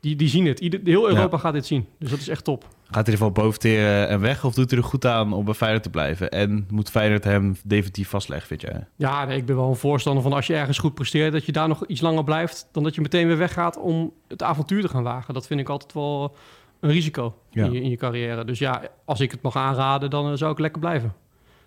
die, 0.04 0.16
die 0.16 0.28
zien 0.28 0.46
het. 0.46 0.60
Ieder, 0.60 0.80
heel 0.84 1.10
Europa 1.10 1.38
gaat 1.38 1.54
dit 1.54 1.66
zien. 1.66 1.88
Dus 2.00 2.10
dat 2.10 2.20
is 2.20 2.28
echt 2.28 2.44
top. 2.44 2.68
Gaat 2.92 3.06
hij 3.06 3.14
ervan 3.16 3.34
boventeren 3.34 4.08
en 4.08 4.20
weg? 4.20 4.46
Of 4.46 4.54
doet 4.54 4.70
hij 4.70 4.80
er 4.80 4.86
goed 4.86 5.06
aan 5.06 5.34
om 5.34 5.46
bij 5.46 5.54
Feyenoord 5.54 5.84
te 5.84 5.90
blijven? 5.90 6.32
En 6.32 6.68
moet 6.70 6.90
Feyenoord 6.90 7.24
hem 7.24 7.56
definitief 7.64 8.10
vastleggen, 8.10 8.48
vind 8.48 8.62
jij? 8.62 8.88
Ja, 8.96 9.26
nee, 9.26 9.38
ik 9.38 9.46
ben 9.46 9.56
wel 9.56 9.70
een 9.70 9.76
voorstander 9.76 10.24
van 10.24 10.34
als 10.34 10.48
je 10.48 10.56
ergens 10.56 10.78
goed 10.78 10.94
presteert, 10.94 11.32
dat 11.32 11.46
je 11.46 11.52
daar 11.52 11.68
nog 11.68 11.86
iets 11.86 12.02
langer 12.02 12.24
blijft, 12.24 12.68
dan 12.72 12.84
dat 12.84 12.96
je 12.96 13.02
meteen 13.02 13.28
weer 13.28 13.38
weggaat 13.38 13.78
om 13.78 14.14
het 14.28 14.44
avontuur 14.44 14.82
te 14.82 14.88
gaan 14.88 15.04
wagen. 15.04 15.34
Dat 15.34 15.48
vind 15.48 15.60
ik 15.60 15.70
altijd 15.70 15.94
wel 15.94 16.36
een 16.80 16.92
risico 16.92 17.36
Ja. 17.50 17.66
in, 17.66 17.72
je, 17.72 17.82
in 17.82 17.90
je 17.90 17.98
carrière. 17.98 18.46
Dus 18.46 18.60
ja, 18.60 18.82
als 19.06 19.20
ik 19.20 19.32
het 19.32 19.42
mag 19.42 19.56
aanraden, 19.56 20.10
dan 20.10 20.32
eh, 20.32 20.38
zou 20.38 20.52
ik 20.52 20.60
lekker 20.60 20.80
blijven. 20.80 21.14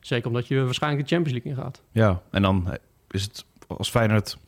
Zeker 0.01 0.29
omdat 0.29 0.47
je 0.47 0.65
waarschijnlijk 0.65 1.09
de 1.09 1.15
Champions 1.15 1.43
League 1.45 1.59
ingaat. 1.63 1.83
Ja, 1.93 2.23
en 2.31 2.43
dan 2.43 2.77
is 3.11 3.23
het 3.23 3.45
als 3.67 3.91
Feyenoord 3.91 4.39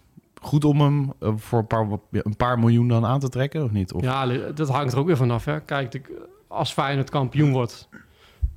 goed 0.41 0.65
om 0.65 0.81
hem 0.81 1.13
eh, 1.21 1.33
voor 1.37 1.59
een 1.59 1.67
paar, 1.67 1.87
een 2.11 2.37
paar 2.37 2.59
miljoen 2.59 2.89
dan 2.89 3.07
aan 3.07 3.21
te 3.21 3.29
trekken, 3.29 3.65
of 3.65 3.71
niet? 3.71 3.93
Of, 3.93 4.03
Ja, 4.03 4.27
dat 4.55 4.69
hangt 4.69 4.93
er 4.93 4.99
ook 4.99 5.07
weer 5.07 5.17
vanaf. 5.17 5.45
Hè. 5.45 5.61
Kijk, 5.61 5.91
de- 5.91 6.27
als 6.49 6.73
Feyenoord 6.73 7.11
kampioen 7.11 7.53
wordt, 7.53 7.89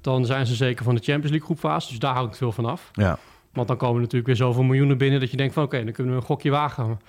dan 0.01 0.25
zijn 0.25 0.45
ze 0.48 0.56
zeker 0.56 0.83
van 0.83 0.95
de 0.95 1.01
Champions 1.01 1.30
League 1.30 1.45
groepfase. 1.45 1.89
Dus 1.89 2.00
daar 2.00 2.13
hangt 2.16 2.38
veel 2.38 2.51
van 2.51 2.66
af. 2.66 2.89
ja. 2.94 3.18
Want 3.54 3.68
dan 3.68 3.78
komen 3.78 3.98
natuurlijk 4.01 4.25
weer 4.28 4.36
zoveel 4.36 4.63
miljoenen 4.63 4.98
binnen 4.98 5.19
dat 5.19 5.31
je 5.31 5.38
denkt 5.38 5.54
van 5.54 5.63
oké, 5.63 5.83
dan 5.83 5.94
kunnen 5.94 6.13
we 6.13 6.19
een 6.19 6.25
gokje 6.25 6.50
wagen. 6.50 7.00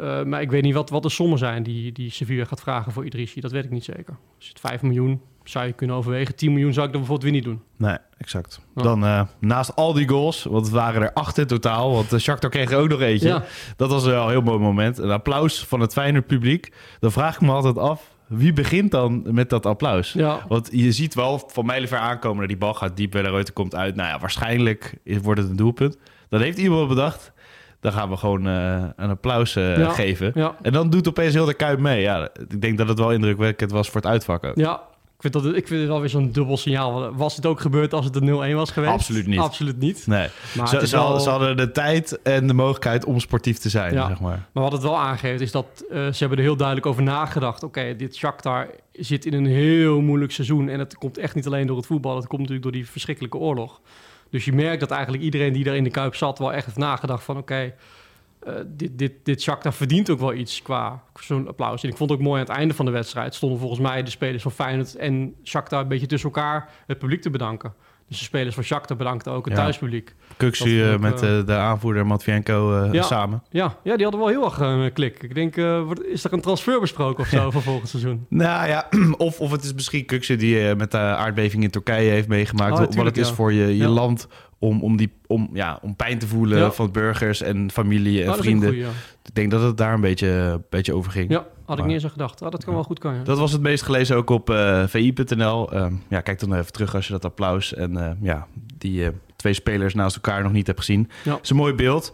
Eh, 0.00 0.22
maar 0.22 0.40
ik 0.40 0.50
weet 0.50 0.62
niet 0.62 0.74
wat, 0.74 0.90
wat 0.90 1.02
de 1.02 1.08
sommen 1.08 1.38
zijn 1.38 1.62
die, 1.62 1.92
die 1.92 2.10
Sevilla 2.10 2.44
gaat 2.44 2.60
vragen 2.60 2.92
voor 2.92 3.04
Idrissi. 3.04 3.40
Dat 3.40 3.52
weet 3.52 3.64
ik 3.64 3.70
niet 3.70 3.84
zeker. 3.84 4.16
Als 4.38 4.48
het 4.48 4.60
5 4.60 4.82
miljoen 4.82 5.20
zou 5.44 5.66
je 5.66 5.72
kunnen 5.72 5.96
overwegen. 5.96 6.36
10 6.36 6.52
miljoen 6.52 6.72
zou 6.72 6.86
ik 6.86 6.92
dan 6.92 7.00
bijvoorbeeld 7.00 7.32
weer 7.32 7.40
niet 7.40 7.50
doen. 7.50 7.62
Nee, 7.76 7.96
exact. 8.18 8.60
Ja. 8.74 8.82
Dan 8.82 9.04
eh, 9.04 9.22
naast 9.40 9.76
al 9.76 9.92
die 9.92 10.08
goals, 10.08 10.42
want 10.44 10.64
het 10.64 10.74
waren 10.74 11.02
er 11.02 11.12
acht 11.12 11.38
in 11.38 11.46
totaal, 11.46 11.92
want 11.92 12.10
de 12.10 12.18
Shakhtar 12.18 12.50
kreeg 12.50 12.70
er 12.70 12.78
ook 12.78 12.88
nog 12.88 13.00
eentje. 13.00 13.28
Ja, 13.28 13.44
Dat 13.76 13.90
was 13.90 14.04
wel 14.04 14.24
een 14.24 14.30
heel 14.30 14.40
mooi 14.42 14.58
moment. 14.58 14.98
Een 14.98 15.10
applaus 15.10 15.64
van 15.64 15.80
het 15.80 15.92
Feyenoord 15.92 16.26
publiek. 16.26 16.72
Dan 17.00 17.12
vraag 17.12 17.34
ik 17.34 17.40
me 17.40 17.52
altijd 17.52 17.78
af, 17.78 18.14
wie 18.26 18.52
begint 18.52 18.90
dan 18.90 19.22
met 19.34 19.50
dat 19.50 19.66
applaus? 19.66 20.12
ja, 20.12 20.44
Want 20.48 20.68
je 20.72 20.92
ziet 20.92 21.14
wel 21.14 21.42
van 21.46 21.66
mijlenver 21.66 21.98
aankomen 21.98 22.38
dat 22.38 22.48
die 22.48 22.56
bal 22.58 22.74
gaat 22.74 22.96
diep 22.96 23.14
Reuter 23.14 23.54
komt 23.54 23.74
uit. 23.74 23.94
Nou 23.94 24.08
ja, 24.08 24.18
waarschijnlijk 24.18 24.94
wordt 25.22 25.40
het 25.40 25.50
een 25.50 25.56
doelpunt. 25.56 25.98
Dan 26.28 26.40
heeft 26.40 26.58
iemand 26.58 26.88
bedacht, 26.88 27.32
dan 27.80 27.92
gaan 27.92 28.08
we 28.10 28.16
gewoon 28.16 28.46
eh, 28.46 28.82
een 28.96 29.10
applaus 29.10 29.56
eh, 29.56 29.76
Ja. 29.78 29.88
geven. 29.90 30.30
ja, 30.34 30.56
En 30.62 30.72
dan 30.72 30.90
doet 30.90 31.08
opeens 31.08 31.34
heel 31.34 31.44
de 31.44 31.54
Kuip 31.54 31.78
mee. 31.78 32.00
Ja, 32.00 32.28
ik 32.48 32.60
denk 32.60 32.78
dat 32.78 32.88
het 32.88 32.98
wel 32.98 33.12
indrukwekkend 33.12 33.70
was 33.70 33.86
voor 33.90 34.00
het 34.00 34.10
uitvak 34.10 34.44
ook. 34.44 34.56
ja. 34.56 34.88
Ik 35.22 35.30
vind, 35.32 35.44
dat, 35.44 35.54
ik 35.56 35.66
vind 35.68 35.80
het 35.80 35.88
wel 35.88 36.00
weer 36.00 36.08
zo'n 36.08 36.32
dubbel 36.32 36.56
signaal. 36.56 37.14
Was 37.14 37.36
het 37.36 37.46
ook 37.46 37.60
gebeurd 37.60 37.94
als 37.94 38.04
het 38.04 38.16
een 38.16 38.52
0-1 38.52 38.54
was 38.54 38.70
geweest? 38.70 38.92
Absoluut 38.92 39.26
niet. 39.26 39.38
Absoluut 39.38 39.78
niet. 39.78 40.06
Nee, 40.06 40.28
Maar, 40.56 40.68
ze, 40.68 40.86
ze, 40.86 40.96
wel- 40.96 41.20
ze 41.20 41.30
hadden 41.30 41.56
de 41.56 41.70
tijd 41.72 42.22
en 42.22 42.46
de 42.46 42.54
mogelijkheid 42.54 43.04
om 43.04 43.20
sportief 43.20 43.58
te 43.58 43.68
zijn, 43.68 43.92
Ja. 43.94 44.06
zeg 44.08 44.20
maar. 44.20 44.46
Maar 44.52 44.62
wat 44.62 44.72
het 44.72 44.82
wel 44.82 44.98
aangeeft 44.98 45.40
is 45.40 45.50
dat 45.50 45.66
eh, 45.90 45.96
ze 45.96 46.16
hebben 46.18 46.38
er 46.38 46.44
heel 46.44 46.56
duidelijk 46.56 46.86
over 46.86 47.02
nagedacht. 47.02 47.62
Oké, 47.62 47.96
dit 47.96 48.16
Shakhtar 48.16 48.66
zit 48.92 49.24
in 49.26 49.32
een 49.34 49.46
heel 49.46 50.00
moeilijk 50.00 50.32
seizoen. 50.32 50.68
En 50.68 50.78
het 50.78 50.94
komt 50.96 51.18
echt 51.18 51.34
niet 51.34 51.46
alleen 51.46 51.66
door 51.66 51.76
het 51.76 51.86
voetbal. 51.86 52.16
Het 52.16 52.26
komt 52.26 52.38
natuurlijk 52.40 52.62
door 52.66 52.72
die 52.80 52.88
verschrikkelijke 52.90 53.36
oorlog. 53.38 53.80
Dus 54.30 54.44
je 54.44 54.52
merkt 54.52 54.80
dat 54.80 54.90
eigenlijk 54.90 55.22
iedereen 55.22 55.52
die 55.52 55.64
daar 55.64 55.76
in 55.76 55.84
de 55.84 55.90
Kuip 55.90 56.14
zat... 56.14 56.38
wel 56.38 56.52
echt 56.52 56.64
heeft 56.64 56.76
nagedacht 56.76 57.24
van... 57.24 57.36
oké, 57.36 57.74
eh, 58.40 58.54
dit, 58.66 58.98
dit, 58.98 59.12
dit 59.22 59.42
Shakhtar 59.42 59.72
verdient 59.72 60.10
ook 60.10 60.18
wel 60.18 60.34
iets 60.34 60.62
qua 60.62 61.02
zo'n 61.20 61.48
applaus. 61.48 61.82
En 61.82 61.88
ik 61.88 61.96
vond 61.96 62.10
het 62.10 62.18
ook 62.18 62.24
mooi 62.24 62.40
aan 62.40 62.46
het 62.46 62.56
einde 62.56 62.74
van 62.74 62.84
de 62.84 62.90
wedstrijd... 62.90 63.34
stonden 63.34 63.58
volgens 63.58 63.80
mij 63.80 64.02
de 64.02 64.10
spelers 64.10 64.42
van 64.42 64.52
Feyenoord 64.52 64.94
en 64.94 65.34
Shakhtar... 65.44 65.80
een 65.80 65.88
beetje 65.88 66.06
tussen 66.06 66.30
elkaar 66.30 66.68
het 66.86 66.98
publiek 66.98 67.22
te 67.22 67.30
bedanken. 67.30 67.74
Dus 68.10 68.18
de 68.18 68.24
spelers 68.24 68.54
van 68.54 68.64
Shakhtar 68.64 68.96
bedankten 68.96 69.32
ook 69.32 69.44
het 69.44 69.54
Ja. 69.56 69.60
thuispubliek. 69.62 70.14
Kuxu 70.36 70.82
eh, 70.82 70.98
met 70.98 71.22
eh, 71.22 71.38
eh, 71.38 71.46
de 71.46 71.54
aanvoerder 71.54 72.06
Matvienko 72.06 72.88
Ja. 72.92 73.02
samen. 73.02 73.42
Ja, 73.50 73.76
ja, 73.84 73.94
die 73.94 74.02
hadden 74.02 74.20
wel 74.20 74.28
heel 74.30 74.44
erg 74.44 74.58
een 74.58 74.92
klik. 74.92 75.22
Ik 75.22 75.34
denk, 75.34 75.56
is 76.12 76.24
er 76.24 76.32
een 76.32 76.40
transfer 76.40 76.80
besproken 76.80 77.22
of 77.22 77.28
zo 77.28 77.50
voor 77.52 77.62
volgend 77.62 77.88
seizoen? 77.88 78.26
Nou 78.28 78.68
ja, 78.68 78.88
of, 79.16 79.40
of 79.40 79.50
het 79.50 79.64
is 79.64 79.74
misschien 79.74 80.06
Kuxu 80.06 80.36
die 80.36 80.74
met 80.74 80.90
de 80.90 80.98
aardbeving 80.98 81.62
in 81.62 81.70
Turkije 81.70 82.10
heeft 82.10 82.28
meegemaakt. 82.28 82.72
Oh, 82.72 82.94
wat 82.96 83.04
het 83.06 83.16
is 83.16 83.30
voor 83.30 83.52
je, 83.52 83.76
je 83.76 83.88
land 83.88 84.28
om, 84.58 84.82
om, 84.82 84.96
die, 84.96 85.12
om, 85.26 85.50
ja, 85.52 85.78
om 85.82 85.96
pijn 85.96 86.18
te 86.18 86.26
voelen 86.26 86.58
Ja. 86.58 86.70
van 86.70 86.92
burgers 86.92 87.42
en 87.42 87.70
familie 87.70 88.22
en 88.22 88.30
Oh, 88.30 88.36
vrienden. 88.36 88.68
goeie, 88.68 88.82
ja. 88.84 88.90
Ik 89.24 89.34
denk 89.34 89.50
dat 89.50 89.62
het 89.62 89.76
daar 89.76 89.94
een 89.94 90.00
beetje, 90.00 90.28
een 90.28 90.64
beetje 90.70 90.94
over 90.94 91.12
ging. 91.12 91.30
Ja, 91.30 91.46
had 91.70 91.78
ik 91.78 91.84
niet 91.84 91.94
eens 91.94 92.04
aan 92.04 92.10
gedacht. 92.10 92.42
Ah, 92.42 92.50
dat 92.50 92.64
kan 92.64 92.74
wel 92.74 92.82
goed 92.82 92.98
kan, 92.98 93.14
ja. 93.14 93.22
Dat 93.22 93.38
was 93.38 93.52
het 93.52 93.60
meest 93.60 93.82
gelezen 93.82 94.16
ook 94.16 94.30
op 94.30 94.50
eh, 94.50 94.86
vi.nl. 94.86 95.72
Ehm, 95.72 95.94
ja, 96.08 96.20
kijk 96.20 96.40
dan 96.40 96.54
even 96.54 96.72
terug 96.72 96.94
als 96.94 97.06
je 97.06 97.12
dat 97.12 97.24
applaus 97.24 97.74
en 97.74 97.96
eh, 97.96 98.10
ja, 98.20 98.46
die 98.78 99.04
eh, 99.04 99.10
twee 99.36 99.52
spelers 99.52 99.94
naast 99.94 100.14
elkaar 100.14 100.42
nog 100.42 100.52
niet 100.52 100.66
hebt 100.66 100.78
gezien. 100.78 101.10
Ja. 101.24 101.30
Dat 101.30 101.42
is 101.42 101.50
een 101.50 101.56
mooi 101.56 101.74
beeld. 101.74 102.12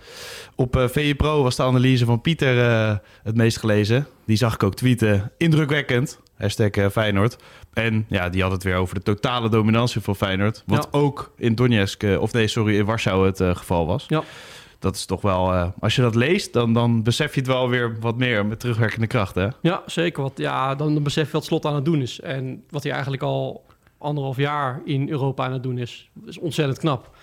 Op 0.55 0.87
VI 0.91 1.15
Pro 1.15 1.43
was 1.43 1.57
de 1.57 1.63
analyse 1.63 2.05
van 2.05 2.21
Pieter 2.21 2.57
het 3.23 3.37
meest 3.37 3.59
gelezen. 3.59 4.07
Die 4.27 4.37
zag 4.37 4.55
ik 4.55 4.63
ook 4.63 4.75
tweeten. 4.75 5.33
Indrukwekkend. 5.37 6.21
Hashtag 6.37 6.93
Feyenoord. 6.93 7.37
En 7.73 8.05
ja, 8.09 8.29
die 8.29 8.43
had 8.43 8.53
het 8.53 8.63
weer 8.63 8.77
over 8.77 8.95
de 8.95 9.03
totale 9.03 9.49
dominantie 9.49 10.01
van 10.01 10.17
Feyenoord. 10.17 10.63
Wat 10.67 10.89
ook 10.91 11.33
in 11.37 11.55
Donetsk, 11.55 12.03
of 12.03 12.33
nee, 12.33 12.47
sorry, 12.47 12.79
in 12.79 12.85
Warschau 12.85 13.27
het 13.27 13.59
geval 13.59 13.87
was. 13.87 14.05
Ja. 14.09 14.23
Dat 14.79 14.95
is 14.95 15.05
toch 15.05 15.21
wel, 15.21 15.53
eh, 15.53 15.69
als 15.81 15.97
je 15.97 16.03
dat 16.03 16.15
leest, 16.15 16.53
dan, 16.53 16.73
dan 16.73 17.03
besef 17.03 17.35
je 17.35 17.41
het 17.41 17.49
wel 17.49 17.69
weer 17.69 17.97
wat 18.01 18.17
meer 18.17 18.47
met 18.47 18.61
terugwerkende 18.61 19.07
kracht. 19.07 19.35
Ja, 19.63 19.83
zeker. 19.87 20.23
Wat, 20.23 20.33
ja, 20.37 20.75
dan, 20.75 20.95
dan 20.95 21.03
besef 21.03 21.27
je 21.27 21.33
wat 21.33 21.45
Slot 21.45 21.67
aan 21.67 21.75
het 21.75 21.85
doen 21.85 22.03
is. 22.03 22.21
En 22.21 22.65
wat 22.71 22.83
hij 22.83 22.93
eigenlijk 22.93 23.23
al 23.23 23.65
anderhalf 23.99 24.37
jaar 24.37 24.81
in 24.85 25.09
Europa 25.09 25.45
aan 25.45 25.53
het 25.53 25.63
doen 25.63 25.79
is. 25.79 26.11
Is 26.27 26.39
ontzettend 26.39 26.79
knap. 26.79 27.17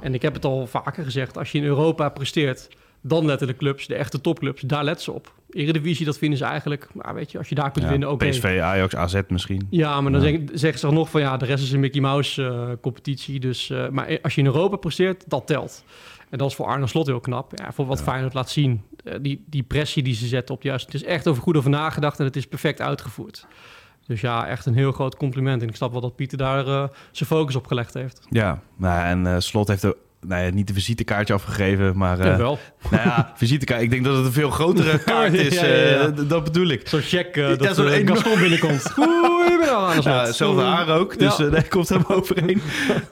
En 0.00 0.14
ik 0.14 0.22
heb 0.22 0.34
het 0.34 0.44
al 0.44 0.66
vaker 0.66 1.04
gezegd. 1.04 1.38
Als 1.38 1.52
je 1.52 1.58
in 1.58 1.64
Europa 1.64 2.08
presteert, 2.08 2.68
dan 3.00 3.26
letten 3.26 3.46
de 3.46 3.56
clubs, 3.56 3.86
de 3.86 3.94
echte 3.94 4.20
topclubs, 4.20 4.60
daar 4.62 4.84
letten 4.84 5.04
ze 5.04 5.12
op. 5.12 5.32
Eredivisie, 5.50 6.06
dat 6.06 6.18
vinden 6.18 6.38
ze 6.38 6.44
eigenlijk... 6.44 6.88
Maar 6.94 7.14
weet 7.14 7.32
je, 7.32 7.38
als 7.38 7.48
je 7.48 7.54
daar 7.54 7.70
kunt 7.70 7.84
Ja, 7.84 7.90
winnen, 7.90 8.10
oké. 8.10 8.28
PSV, 8.28 8.58
Ajax, 8.62 8.96
AZ 8.96 9.20
misschien. 9.28 9.66
Ja, 9.70 10.00
maar 10.00 10.12
dan 10.12 10.22
Ja. 10.32 10.38
zeggen 10.52 10.78
ze 10.80 10.86
toch 10.86 10.94
nog 10.94 11.10
van 11.10 11.20
ja, 11.20 11.36
de 11.36 11.44
rest 11.44 11.62
is 11.64 11.72
een 11.72 11.80
Mickey 11.80 12.00
Mouse 12.00 12.44
eh, 12.44 12.68
competitie. 12.80 13.40
Dus, 13.40 13.70
eh, 13.70 13.88
maar 13.88 14.18
als 14.22 14.34
je 14.34 14.40
in 14.40 14.46
Europa 14.46 14.76
presteert, 14.76 15.24
dat 15.30 15.46
telt. 15.46 15.84
En 16.30 16.38
dat 16.38 16.48
is 16.50 16.54
voor 16.56 16.66
Arne 16.66 16.86
Slot 16.86 17.06
heel 17.06 17.20
knap. 17.20 17.52
Ja, 17.58 17.72
voor 17.72 17.86
wat 17.86 17.98
Ja. 17.98 18.04
Feyenoord 18.04 18.34
laat 18.34 18.50
zien. 18.50 18.82
Eh, 19.04 19.14
die, 19.22 19.44
die 19.46 19.62
pressie 19.62 20.02
die 20.02 20.14
ze 20.14 20.26
zetten 20.26 20.54
op 20.54 20.62
juist. 20.62 20.84
Het 20.84 20.94
is 20.94 21.04
echt 21.04 21.26
over 21.28 21.42
goed 21.42 21.56
over 21.56 21.70
nagedacht 21.70 22.18
en 22.18 22.24
het 22.24 22.36
is 22.36 22.46
perfect 22.46 22.80
uitgevoerd. 22.80 23.46
Dus 24.06 24.20
ja, 24.20 24.46
echt 24.46 24.66
een 24.66 24.74
heel 24.74 24.92
groot 24.92 25.16
compliment. 25.16 25.62
En 25.62 25.68
ik 25.68 25.76
snap 25.76 25.92
wel 25.92 26.00
dat 26.00 26.16
Pieter 26.16 26.38
daar 26.38 26.66
eh, 26.66 26.88
zijn 27.12 27.28
focus 27.28 27.56
op 27.56 27.66
gelegd 27.66 27.94
heeft. 27.94 28.26
Ja, 28.30 28.62
nou, 28.76 29.04
en 29.06 29.26
eh, 29.34 29.40
Slot 29.40 29.68
heeft 29.68 29.84
ook, 29.84 29.96
nou 30.26 30.44
ja, 30.44 30.50
niet 30.50 30.66
de 30.66 30.72
visitekaartje 30.72 31.34
afgegeven, 31.34 31.96
maar... 31.96 32.18
eh, 32.18 32.26
ja, 32.26 32.36
wel. 32.36 32.58
nou 32.90 33.02
ja, 33.08 33.32
visitekaart. 33.36 33.82
Ik 33.82 33.90
denk 33.90 34.04
dat 34.04 34.16
het 34.16 34.26
een 34.26 34.32
veel 34.32 34.50
grotere 34.50 34.98
kaart 35.04 35.32
is. 35.34 35.54
Ja, 35.54 35.64
ja, 35.66 35.74
ja. 35.74 35.98
eh, 36.06 36.28
dat 36.28 36.44
bedoel 36.44 36.66
ik. 36.68 36.88
Zo'n 36.88 37.00
check 37.00 37.36
eh 37.36 37.58
dat 37.58 37.76
zo'n 37.76 37.88
enorm- 37.88 38.16
Gaston 38.16 38.40
binnenkomt. 38.40 38.90
Goedemiddag, 38.92 39.70
Arne 39.78 39.92
Slot. 39.92 40.04
Ja, 40.04 40.24
hetzelfde 40.24 40.62
haar 40.62 40.88
ook, 40.98 41.18
dus 41.18 41.36
daar 41.36 41.68
komt 41.68 41.88
hem 41.88 42.04
overheen. 42.08 42.60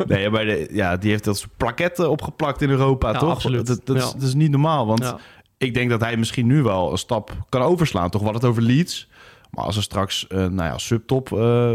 Nee, 0.07 0.31
maar 0.31 0.45
de, 0.45 0.69
ja, 0.73 0.97
die 0.97 1.11
heeft 1.11 1.25
dat 1.25 1.39
soort 1.39 1.57
plaketten 1.57 2.11
opgeplakt 2.11 2.63
in 2.63 2.71
Europa, 2.71 3.13
toch? 3.13 3.31
absoluut. 3.31 3.67
Dat, 3.67 3.81
dat, 3.85 3.97
is, 3.97 4.03
Ja. 4.03 4.13
dat 4.13 4.23
is 4.23 4.35
niet 4.35 4.51
normaal, 4.51 4.87
want 4.87 5.15
ik 5.59 5.75
denk 5.75 5.91
dat 5.91 6.01
hij 6.01 6.17
misschien 6.17 6.47
nu 6.47 6.63
wel 6.63 6.93
een 6.93 6.99
stap 6.99 7.31
kan 7.49 7.63
overslaan. 7.63 8.11
Toch, 8.11 8.23
wat 8.23 8.35
het 8.35 8.45
over 8.45 8.63
Leeds. 8.63 9.09
Maar 9.51 9.65
als 9.65 9.77
er 9.77 9.83
straks 9.83 10.27
nou 10.29 10.55
ja, 10.57 10.79
subtop 10.79 11.33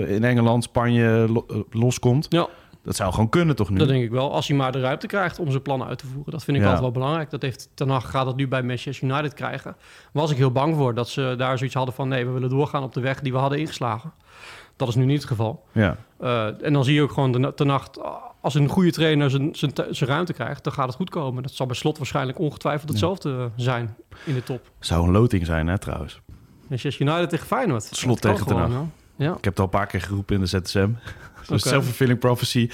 in 0.07 0.23
Engeland, 0.23 0.63
Spanje 0.63 1.25
lo- 1.29 1.65
loskomt, 1.71 2.25
Ja. 2.29 2.47
Dat 2.83 2.95
zou 2.95 3.11
gewoon 3.13 3.29
kunnen, 3.29 3.55
toch 3.55 3.69
nu? 3.69 3.77
Dat 3.77 3.87
denk 3.87 4.03
ik 4.03 4.11
wel. 4.11 4.33
Als 4.33 4.47
hij 4.47 4.57
maar 4.57 4.71
de 4.71 4.79
ruimte 4.79 5.07
krijgt 5.07 5.39
om 5.39 5.49
zijn 5.49 5.61
plannen 5.61 5.87
uit 5.87 5.97
te 5.97 6.05
voeren. 6.07 6.31
Dat 6.31 6.43
vind 6.43 6.57
ik 6.57 6.63
Ja. 6.63 6.69
altijd 6.69 6.85
wel 6.85 7.01
belangrijk. 7.01 7.29
Dat 7.29 7.41
heeft 7.41 7.69
Ten 7.73 7.89
Hag 7.89 8.09
gaat 8.09 8.25
dat 8.25 8.35
nu 8.35 8.47
bij 8.47 8.63
Manchester 8.63 9.09
United 9.09 9.33
krijgen. 9.33 9.75
Was 10.13 10.31
ik 10.31 10.37
heel 10.37 10.51
bang 10.51 10.75
voor 10.75 10.93
dat 10.93 11.09
ze 11.09 11.35
daar 11.37 11.57
zoiets 11.57 11.75
hadden 11.75 11.93
van... 11.95 12.07
nee, 12.07 12.25
we 12.25 12.31
willen 12.31 12.49
doorgaan 12.49 12.83
op 12.83 12.93
de 12.93 12.99
weg 13.01 13.19
die 13.21 13.31
we 13.31 13.37
hadden 13.37 13.59
ingeslagen. 13.59 14.13
Dat 14.75 14.87
is 14.87 14.95
nu 14.95 15.05
niet 15.05 15.17
het 15.17 15.27
geval. 15.27 15.65
Ja. 15.71 15.97
Eh, 16.19 16.63
en 16.65 16.73
dan 16.73 16.83
zie 16.83 16.93
je 16.93 17.01
ook 17.01 17.11
gewoon 17.11 17.31
de, 17.31 17.53
Ten 17.53 17.79
als 18.41 18.53
een 18.55 18.67
goede 18.67 18.91
trainer 18.91 19.29
zijn, 19.29 19.55
zijn, 19.55 19.71
zijn 19.89 20.09
ruimte 20.09 20.33
krijgt... 20.33 20.63
dan 20.63 20.73
gaat 20.73 20.87
het 20.87 20.95
goed 20.95 21.09
komen. 21.09 21.43
Dat 21.43 21.51
zal 21.51 21.65
bij 21.65 21.75
Slot 21.75 21.97
waarschijnlijk 21.97 22.39
ongetwijfeld 22.39 22.89
hetzelfde 22.89 23.49
zijn 23.55 23.95
in 24.25 24.33
de 24.33 24.43
top. 24.43 24.71
Zou 24.79 25.05
een 25.05 25.11
loting 25.11 25.45
zijn, 25.45 25.67
hè, 25.67 25.77
trouwens. 25.77 26.21
Manchester 26.67 27.07
United 27.07 27.29
tegen 27.29 27.47
Feyenoord. 27.47 27.83
Slot 27.83 28.21
tegen 28.21 28.45
Ten 28.45 28.57
Hag. 28.57 28.69
Ja. 29.15 29.29
Ik 29.29 29.43
heb 29.43 29.43
het 29.43 29.57
al 29.59 29.63
een 29.63 29.69
paar 29.69 29.87
keer 29.87 30.01
geroepen 30.01 30.35
in 30.35 30.41
de 30.41 30.47
ZSM. 30.47 30.89
Zo'n 31.43 31.57
Oké. 31.57 31.67
self-fulfilling 31.67 32.19
prophecy. 32.19 32.69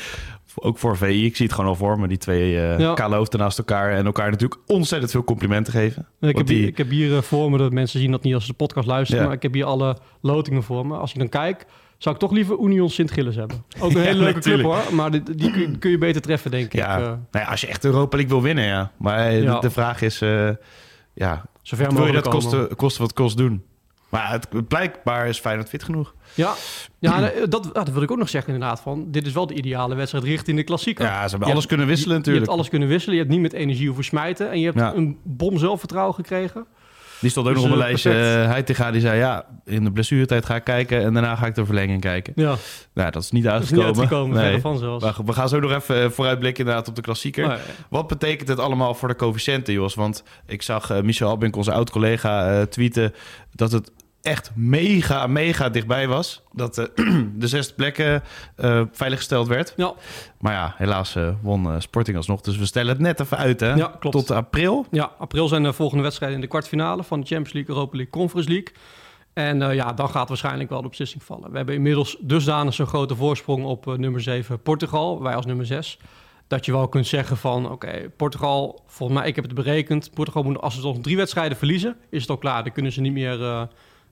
ook 0.60 0.78
voor 0.78 0.98
VI. 0.98 1.26
Ik 1.26 1.36
zie 1.36 1.46
het 1.46 1.56
gewoon 1.56 1.70
al 1.70 1.76
voor 1.76 2.00
me, 2.00 2.08
die 2.08 2.18
twee 2.18 2.60
eh 2.60 2.80
Ja. 2.80 2.94
kale 2.94 3.16
hoofden 3.16 3.40
naast 3.40 3.58
elkaar. 3.58 3.92
En 3.92 4.06
elkaar 4.06 4.32
natuurlijk 4.32 4.62
ontzettend 4.68 5.12
veel 5.12 5.24
complimenten 5.24 5.74
geven. 5.74 6.08
Ik 6.20 6.38
heb, 6.38 6.48
die- 6.48 6.58
hier, 6.58 6.68
ik 6.68 6.78
heb 6.78 6.90
hier 6.90 7.16
eh, 7.16 7.22
voor 7.22 7.52
me, 7.52 7.58
dat 7.58 7.72
mensen 7.72 8.00
zien 8.00 8.12
dat 8.12 8.24
niet 8.24 8.34
als 8.34 8.44
ze 8.46 8.50
de 8.52 8.56
podcast 8.58 8.88
luisteren, 8.88 9.22
Ja. 9.22 9.28
maar 9.28 9.36
ik 9.38 9.44
heb 9.44 9.54
hier 9.54 9.66
alle 9.66 9.98
lotingen 10.22 10.64
voor 10.64 10.88
me. 10.88 10.96
Als 10.98 11.12
ik 11.14 11.18
dan 11.20 11.30
kijk, 11.30 11.66
zou 11.98 12.16
ik 12.16 12.22
toch 12.22 12.32
liever 12.32 12.58
Union 12.60 12.90
Sint-Gilles 12.90 13.36
hebben. 13.36 13.64
Ook 13.80 13.92
een 13.92 13.98
Ja, 14.02 14.04
hele 14.04 14.20
leuke 14.20 14.40
club 14.40 14.46
natuurlijk. 14.46 14.84
hoor, 14.86 14.96
maar 14.96 15.12
die, 15.12 15.24
die 15.24 15.52
kun, 15.52 15.62
je- 15.62 15.78
kun 15.78 15.90
je 15.92 15.98
beter 15.98 16.22
treffen, 16.22 16.52
denk 16.52 16.74
Ja, 16.74 16.96
ik. 16.98 17.02
eh, 17.04 17.08
nou 17.08 17.20
ja, 17.32 17.44
als 17.44 17.62
je 17.62 17.68
echt 17.68 17.86
Europa 17.86 18.16
League 18.18 18.34
wil 18.36 18.44
winnen, 18.44 18.66
ja. 18.66 18.92
Maar 18.98 19.18
eh, 19.28 19.42
Ja. 19.44 19.54
de, 19.54 19.60
de 19.60 19.70
vraag 19.70 20.02
is, 20.02 20.22
eh, 20.22 20.50
ja, 21.14 21.46
zover 21.62 21.94
wil 21.94 22.06
je 22.06 22.12
dat 22.14 22.28
kosten, 22.28 22.76
kosten 22.76 23.02
wat 23.02 23.14
kost 23.14 23.38
doen? 23.38 23.64
Maar 24.10 24.32
het, 24.32 24.68
blijkbaar 24.68 25.28
is 25.28 25.40
Feyenoord 25.40 25.70
fit 25.70 25.84
genoeg. 25.84 26.14
Ja, 26.34 26.54
ja 27.00 27.32
dat, 27.50 27.70
dat 27.74 27.90
wil 27.90 28.02
ik 28.02 28.12
ook 28.12 28.18
nog 28.18 28.30
zeggen 28.30 28.54
inderdaad. 28.54 28.80
Van, 28.82 29.12
dit 29.12 29.26
is 29.26 29.34
wel 29.34 29.48
de 29.48 29.54
ideale 29.54 29.96
wedstrijd 29.96 30.24
richting 30.26 30.58
de 30.58 30.64
klassieker. 30.64 31.06
Ja, 31.06 31.12
ze 31.14 31.18
hebben 31.20 31.40
Je 31.40 31.46
alles 31.46 31.56
hebt- 31.56 31.68
kunnen 31.68 31.88
wisselen 31.88 32.12
Je 32.14 32.18
natuurlijk. 32.18 32.46
hebt 32.46 32.58
alles 32.58 32.70
kunnen 32.70 32.88
wisselen. 32.88 33.16
Je 33.16 33.22
hebt 33.22 33.34
niet 33.34 33.42
met 33.44 33.54
energie 33.54 33.86
hoeven 33.86 34.04
smijten. 34.04 34.50
En 34.52 34.60
je 34.60 34.66
hebt 34.66 34.78
Ja. 34.80 34.94
een 34.94 35.18
bom 35.24 35.58
zelfvertrouwen 35.58 36.16
gekregen. 36.16 36.66
Die 37.20 37.30
stond 37.30 37.48
ook 37.48 37.54
Dus, 37.54 37.64
nog 37.64 37.72
op 37.72 37.78
een 37.78 37.84
eh, 37.84 37.90
lijstje. 37.90 38.12
Uh, 38.12 38.18
Heitinga 38.52 38.92
die 38.92 39.02
zei, 39.02 39.18
ja, 39.20 39.46
in 39.66 39.84
de 39.84 39.92
blessuretijd 39.92 40.46
ga 40.46 40.56
ik 40.56 40.64
kijken... 40.64 41.02
en 41.04 41.14
daarna 41.14 41.36
ga 41.36 41.46
ik 41.46 41.56
de 41.56 41.66
verlenging 41.66 42.02
kijken. 42.02 42.34
Ja, 42.36 42.56
Nou, 42.94 43.12
dat 43.12 43.24
is 43.24 43.32
niet 43.32 43.44
dat 43.44 43.54
is 43.54 43.60
uitgekomen. 43.60 43.90
niet 43.92 44.00
uitgekomen. 44.00 44.36
Nee. 44.36 44.46
Verre 44.46 44.62
van 44.62 44.78
zelfs. 44.78 45.04
Maar 45.04 45.14
goed, 45.14 45.26
we 45.26 45.34
gaan 45.34 45.50
zo 45.50 45.60
nog 45.60 45.72
even 45.72 46.04
eh, 46.04 46.10
vooruitblikken 46.10 46.64
inderdaad 46.64 46.88
op 46.88 46.96
de 46.96 47.02
klassieker. 47.02 47.60
Wat 47.90 48.08
betekent 48.08 48.48
het 48.50 48.60
allemaal 48.60 48.94
voor 48.94 49.08
de 49.08 49.16
coëfficiënten, 49.16 49.74
Jos? 49.74 49.96
Want 49.96 50.24
ik 50.46 50.62
zag 50.62 50.90
eh, 50.90 51.02
Michel 51.02 51.30
Albink, 51.30 51.56
onze 51.56 51.72
oud-collega, 51.72 52.50
eh, 52.60 52.62
tweeten... 52.62 53.14
dat 53.52 53.72
het 53.72 53.92
echt 54.28 54.52
mega, 54.56 55.28
mega 55.28 55.70
dichtbij 55.70 56.08
was. 56.08 56.44
Dat 56.52 56.78
eh, 56.78 56.86
de 57.36 57.48
zesde 57.48 57.74
plekken 57.74 58.24
eh 58.56 58.82
veiliggesteld 58.92 59.48
werd. 59.48 59.74
Ja, 59.76 59.94
Maar 60.40 60.54
ja, 60.54 60.74
helaas 60.78 61.16
eh, 61.16 61.30
won 61.42 61.66
eh, 61.66 61.80
Sporting 61.80 62.18
alsnog. 62.18 62.42
Dus 62.42 62.58
we 62.58 62.66
stellen 62.66 62.90
het 62.90 63.00
net 63.02 63.20
even 63.20 63.38
uit, 63.38 63.60
hè? 63.60 63.74
Ja, 63.74 63.96
klopt. 64.00 64.16
Tot 64.16 64.32
april. 64.32 64.86
Ja, 64.92 65.12
april 65.18 65.48
zijn 65.48 65.64
de 65.64 65.74
volgende 65.74 66.04
wedstrijden 66.04 66.38
in 66.38 66.44
de 66.44 66.50
kwartfinale 66.50 67.04
van 67.04 67.20
de 67.20 67.26
Champions 67.26 67.54
League, 67.54 67.76
Europa 67.76 67.96
League, 67.96 68.12
Conference 68.12 68.50
League. 68.50 68.74
En 69.38 69.62
eh, 69.62 69.76
ja, 69.76 69.94
dan 69.94 70.10
gaat 70.10 70.28
waarschijnlijk 70.28 70.70
wel 70.70 70.82
de 70.82 70.88
beslissing 70.88 71.24
vallen. 71.24 71.52
We 71.52 71.58
hebben 71.58 71.76
inmiddels 71.76 72.18
dusdanig 72.20 72.74
zo'n 72.74 72.88
grote 72.88 73.16
voorsprong 73.16 73.66
op 73.66 73.88
eh, 73.88 73.94
nummer 73.94 74.22
7 74.22 74.62
Portugal, 74.62 75.22
wij 75.22 75.36
als 75.36 75.46
nummer 75.46 75.66
6. 75.66 76.00
Dat 76.48 76.66
je 76.66 76.72
wel 76.72 76.88
kunt 76.88 77.08
zeggen 77.08 77.38
van, 77.38 77.72
oké, 77.72 78.10
Portugal, 78.16 78.84
volgens 78.88 79.20
mij, 79.20 79.28
ik 79.28 79.36
heb 79.36 79.44
het 79.44 79.54
berekend. 79.54 80.12
Portugal 80.14 80.44
moet, 80.44 80.62
als 80.62 80.76
ze 80.76 80.82
nog 80.82 80.98
drie 81.00 81.18
wedstrijden 81.18 81.58
verliezen, 81.58 81.96
is 82.10 82.22
het 82.22 82.30
al 82.30 82.38
klaar. 82.38 82.64
Dan 82.64 82.74
kunnen 82.74 82.92
ze 82.92 83.02
niet 83.02 83.14
meer, 83.14 83.44
eh, 83.44 83.62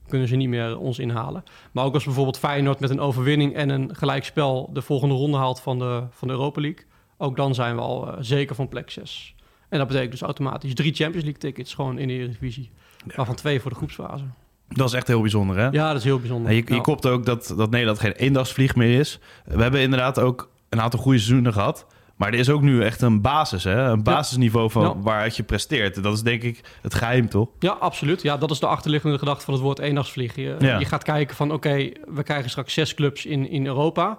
kunnen 0.07 0.27
ze 0.27 0.35
niet 0.35 0.49
meer 0.49 0.77
ons 0.77 0.99
inhalen. 0.99 1.43
Maar 1.71 1.85
ook 1.85 1.93
als 1.93 2.03
bijvoorbeeld 2.03 2.37
Feyenoord 2.37 2.79
met 2.79 2.89
een 2.89 2.99
overwinning 2.99 3.53
en 3.55 3.69
een 3.69 3.95
gelijkspel 3.95 4.69
de 4.73 4.81
volgende 4.81 5.15
ronde 5.15 5.37
haalt 5.37 5.59
van 5.59 5.79
de, 5.79 6.03
van 6.09 6.27
de 6.27 6.33
Europa 6.33 6.61
League. 6.61 6.85
Ook 7.17 7.35
dan 7.35 7.55
zijn 7.55 7.75
we 7.75 7.81
al 7.81 8.07
eh, 8.11 8.17
zeker 8.19 8.55
van 8.55 8.67
plek 8.67 8.89
6. 8.89 9.35
En 9.69 9.77
dat 9.77 9.87
betekent 9.87 10.11
dus 10.11 10.21
automatisch 10.21 10.73
drie 10.73 10.93
Champions 10.93 11.23
League 11.23 11.41
tickets 11.41 11.73
gewoon 11.73 11.97
in 11.97 12.07
de 12.07 12.13
Eredivisie. 12.13 12.69
Waarvan 13.15 13.35
twee 13.35 13.59
voor 13.61 13.71
de 13.71 13.77
groepsfase. 13.77 14.23
Dat 14.67 14.87
is 14.87 14.93
echt 14.93 15.07
heel 15.07 15.21
bijzonder, 15.21 15.57
hè? 15.57 15.67
Ja, 15.67 15.87
dat 15.87 15.97
is 15.97 16.03
heel 16.03 16.19
bijzonder. 16.19 16.49
En 16.49 16.55
je, 16.55 16.63
je 16.67 16.73
Ja. 16.73 16.79
kopt 16.81 17.05
ook 17.05 17.25
dat, 17.25 17.53
dat 17.57 17.69
Nederland 17.69 17.99
geen 17.99 18.11
eendagsvlieg 18.11 18.75
meer 18.75 18.99
is. 18.99 19.19
We 19.45 19.61
hebben 19.61 19.81
inderdaad 19.81 20.19
ook 20.19 20.49
een 20.69 20.81
aantal 20.81 20.99
goede 20.99 21.17
seizoenen 21.17 21.53
gehad. 21.53 21.85
Maar 22.15 22.33
er 22.33 22.39
is 22.39 22.49
ook 22.49 22.61
nu 22.61 22.83
echt 22.83 23.01
een 23.01 23.21
basis, 23.21 23.63
hè? 23.63 23.81
een 23.83 24.03
basisniveau 24.03 24.71
van 24.71 24.83
Ja. 24.83 24.97
waaruit 24.97 25.35
je 25.35 25.43
presteert. 25.43 26.03
Dat 26.03 26.13
is 26.13 26.21
denk 26.21 26.41
ik 26.41 26.61
het 26.81 26.93
geheim, 26.93 27.29
toch? 27.29 27.49
Ja, 27.59 27.71
absoluut. 27.71 28.21
Ja, 28.21 28.37
dat 28.37 28.51
is 28.51 28.59
de 28.59 28.67
achterliggende 28.67 29.17
gedachte 29.17 29.45
van 29.45 29.53
het 29.53 29.63
woord 29.63 29.79
eendagsvlieg. 29.79 30.35
Je, 30.35 30.55
Ja. 30.59 30.79
je 30.79 30.85
gaat 30.85 31.03
kijken 31.03 31.35
van, 31.35 31.51
oké, 31.51 31.91
we 32.07 32.23
krijgen 32.23 32.49
straks 32.49 32.73
zes 32.73 32.93
clubs 32.93 33.25
in, 33.25 33.49
in 33.49 33.65
Europa. 33.65 34.17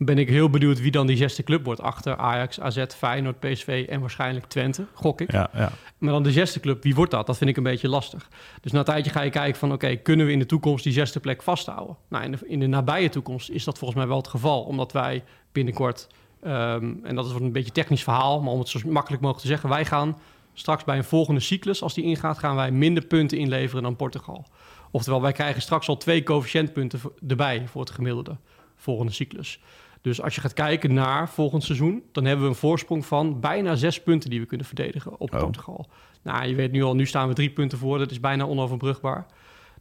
Ben 0.00 0.18
ik 0.18 0.28
heel 0.28 0.50
benieuwd 0.50 0.80
wie 0.80 0.90
dan 0.90 1.06
die 1.06 1.16
zesde 1.16 1.42
club 1.42 1.64
wordt. 1.64 1.80
Achter 1.80 2.16
Ajax, 2.16 2.60
AZ, 2.60 2.84
Feyenoord, 2.96 3.40
PSV 3.40 3.86
en 3.88 4.00
waarschijnlijk 4.00 4.46
Twente, 4.46 4.86
gok 4.94 5.20
ik. 5.20 5.32
Ja, 5.32 5.50
ja. 5.54 5.70
Maar 5.98 6.12
dan 6.12 6.22
de 6.22 6.32
zesde 6.32 6.60
club, 6.60 6.82
wie 6.82 6.94
wordt 6.94 7.10
dat? 7.10 7.26
Dat 7.26 7.36
vind 7.38 7.50
ik 7.50 7.56
een 7.56 7.62
beetje 7.62 7.88
lastig. 7.88 8.28
Dus 8.60 8.72
na 8.72 8.78
een 8.78 8.84
tijdje 8.84 9.10
ga 9.10 9.22
je 9.22 9.30
kijken 9.30 9.58
van... 9.58 9.72
oké, 9.72 9.96
kunnen 9.96 10.26
we 10.26 10.32
in 10.32 10.38
de 10.38 10.46
toekomst 10.46 10.84
die 10.84 10.92
zesde 10.92 11.20
plek 11.20 11.42
vasthouden? 11.42 11.96
Nou, 12.08 12.24
in 12.24 12.30
de, 12.30 12.38
in 12.46 12.60
de 12.60 12.66
nabije 12.66 13.08
toekomst 13.08 13.50
is 13.50 13.64
dat 13.64 13.78
volgens 13.78 13.98
mij 13.98 14.08
wel 14.08 14.16
het 14.18 14.28
geval. 14.28 14.62
Omdat 14.62 14.92
wij 14.92 15.24
binnenkort... 15.52 16.06
ehm, 16.42 16.94
en 17.02 17.14
dat 17.14 17.26
is 17.26 17.32
een 17.32 17.52
beetje 17.52 17.68
een 17.68 17.74
technisch 17.74 18.02
verhaal... 18.02 18.40
maar 18.40 18.52
om 18.52 18.58
het 18.58 18.68
zo 18.68 18.78
makkelijk 18.84 19.22
mogelijk 19.22 19.40
te 19.40 19.52
zeggen... 19.52 19.68
wij 19.68 19.84
gaan 19.84 20.18
straks 20.54 20.84
bij 20.84 20.96
een 20.96 21.04
volgende 21.04 21.40
cyclus, 21.40 21.82
als 21.82 21.94
die 21.94 22.04
ingaat... 22.04 22.38
gaan 22.38 22.56
wij 22.56 22.70
minder 22.70 23.04
punten 23.04 23.38
inleveren 23.38 23.82
dan 23.82 23.96
Portugal. 23.96 24.46
Oftewel, 24.90 25.22
wij 25.22 25.32
krijgen 25.32 25.62
straks 25.62 25.88
al 25.88 25.96
twee 25.96 26.22
coëfficiëntpunten 26.22 27.00
erbij... 27.28 27.68
voor 27.68 27.80
het 27.80 27.90
gemiddelde 27.90 28.36
volgende 28.76 29.12
cyclus. 29.12 29.60
Dus 30.00 30.22
als 30.22 30.34
je 30.34 30.40
gaat 30.40 30.52
kijken 30.52 30.94
naar 30.94 31.28
volgend 31.28 31.64
seizoen, 31.64 32.02
dan 32.12 32.24
hebben 32.24 32.44
we 32.44 32.50
een 32.50 32.58
voorsprong 32.58 33.06
van 33.06 33.40
bijna 33.40 33.74
zes 33.74 34.02
punten 34.02 34.30
die 34.30 34.40
we 34.40 34.46
kunnen 34.46 34.66
verdedigen 34.66 35.20
op 35.20 35.34
Oh. 35.34 35.40
Portugal. 35.40 35.86
Nou, 36.22 36.46
je 36.46 36.54
weet 36.54 36.72
nu 36.72 36.82
al, 36.82 36.94
nu 36.94 37.06
staan 37.06 37.28
we 37.28 37.34
drie 37.34 37.50
punten 37.50 37.78
voor, 37.78 37.98
dat 37.98 38.10
is 38.10 38.20
bijna 38.20 38.44
onoverbrugbaar. 38.44 39.26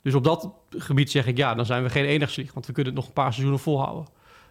Dus 0.01 0.13
op 0.13 0.23
dat 0.23 0.51
gebied 0.69 1.11
zeg 1.11 1.27
ik 1.27 1.37
ja, 1.37 1.55
dan 1.55 1.65
zijn 1.65 1.83
we 1.83 1.89
geen 1.89 2.05
enigsvlieg, 2.05 2.53
want 2.53 2.65
we 2.65 2.73
kunnen 2.73 2.93
het 2.93 3.01
nog 3.01 3.09
een 3.09 3.21
paar 3.21 3.31
seizoenen 3.33 3.59
volhouden. 3.59 4.05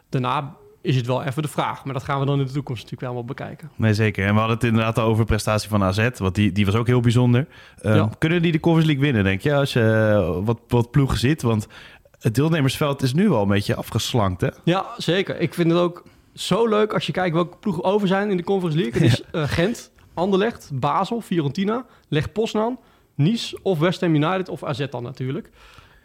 Daarna 0.08 0.56
is 0.86 0.96
het 0.96 1.06
wel 1.06 1.22
even 1.22 1.42
de 1.42 1.48
vraag, 1.48 1.84
maar 1.84 1.94
dat 1.94 2.02
gaan 2.02 2.20
we 2.20 2.26
dan 2.26 2.38
in 2.40 2.46
de 2.46 2.52
toekomst 2.52 2.82
natuurlijk 2.82 3.00
wel 3.00 3.10
allemaal 3.10 3.34
bekijken. 3.36 3.70
Nee, 3.76 3.94
zeker. 3.94 4.26
En 4.26 4.32
we 4.32 4.38
hadden 4.38 4.56
het 4.56 4.66
inderdaad 4.66 4.98
al 4.98 5.06
over 5.06 5.20
de 5.20 5.26
prestatie 5.28 5.68
van 5.68 5.82
AZ. 5.82 6.08
Want 6.18 6.34
die, 6.34 6.52
die 6.52 6.66
was 6.66 6.74
ook 6.74 6.86
heel 6.86 7.00
bijzonder. 7.00 7.46
Ehm, 7.82 7.94
Ja. 7.94 8.10
Kunnen 8.18 8.42
die 8.42 8.52
de 8.52 8.60
Conference 8.60 8.92
League 8.92 9.12
winnen, 9.12 9.24
denk 9.30 9.40
je? 9.40 9.54
Als 9.54 9.72
je 9.72 9.80
eh, 9.80 10.44
wat, 10.44 10.58
wat 10.68 10.90
ploegen 10.90 11.18
ziet. 11.18 11.42
Want 11.42 11.66
het 12.20 12.34
deelnemersveld 12.34 13.02
is 13.02 13.14
nu 13.14 13.28
wel 13.28 13.42
een 13.42 13.48
beetje 13.48 13.74
afgeslankt, 13.74 14.40
hè? 14.40 14.48
Ja, 14.64 14.86
zeker. 14.96 15.40
Ik 15.40 15.54
vind 15.54 15.70
het 15.70 15.78
ook 15.80 16.02
zo 16.34 16.68
leuk 16.68 16.92
als 16.94 17.06
je 17.06 17.12
kijkt 17.12 17.34
welke 17.34 17.56
ploegen 17.56 17.84
over 17.84 18.08
zijn 18.08 18.30
in 18.30 18.36
de 18.36 18.44
Conference 18.44 18.78
League. 18.78 19.02
Het 19.02 19.12
is 19.12 19.22
eh, 19.32 19.42
Gent, 19.48 19.90
Anderlecht, 20.14 20.70
Basel, 20.74 21.20
Fiorentina, 21.20 21.84
Leg 22.08 22.32
Poznan, 22.32 22.78
Nice 23.14 23.58
of 23.62 23.78
West 23.78 24.00
Ham 24.00 24.14
United 24.14 24.48
of 24.48 24.64
AZ 24.64 24.86
dan 24.90 25.02
natuurlijk. 25.02 25.50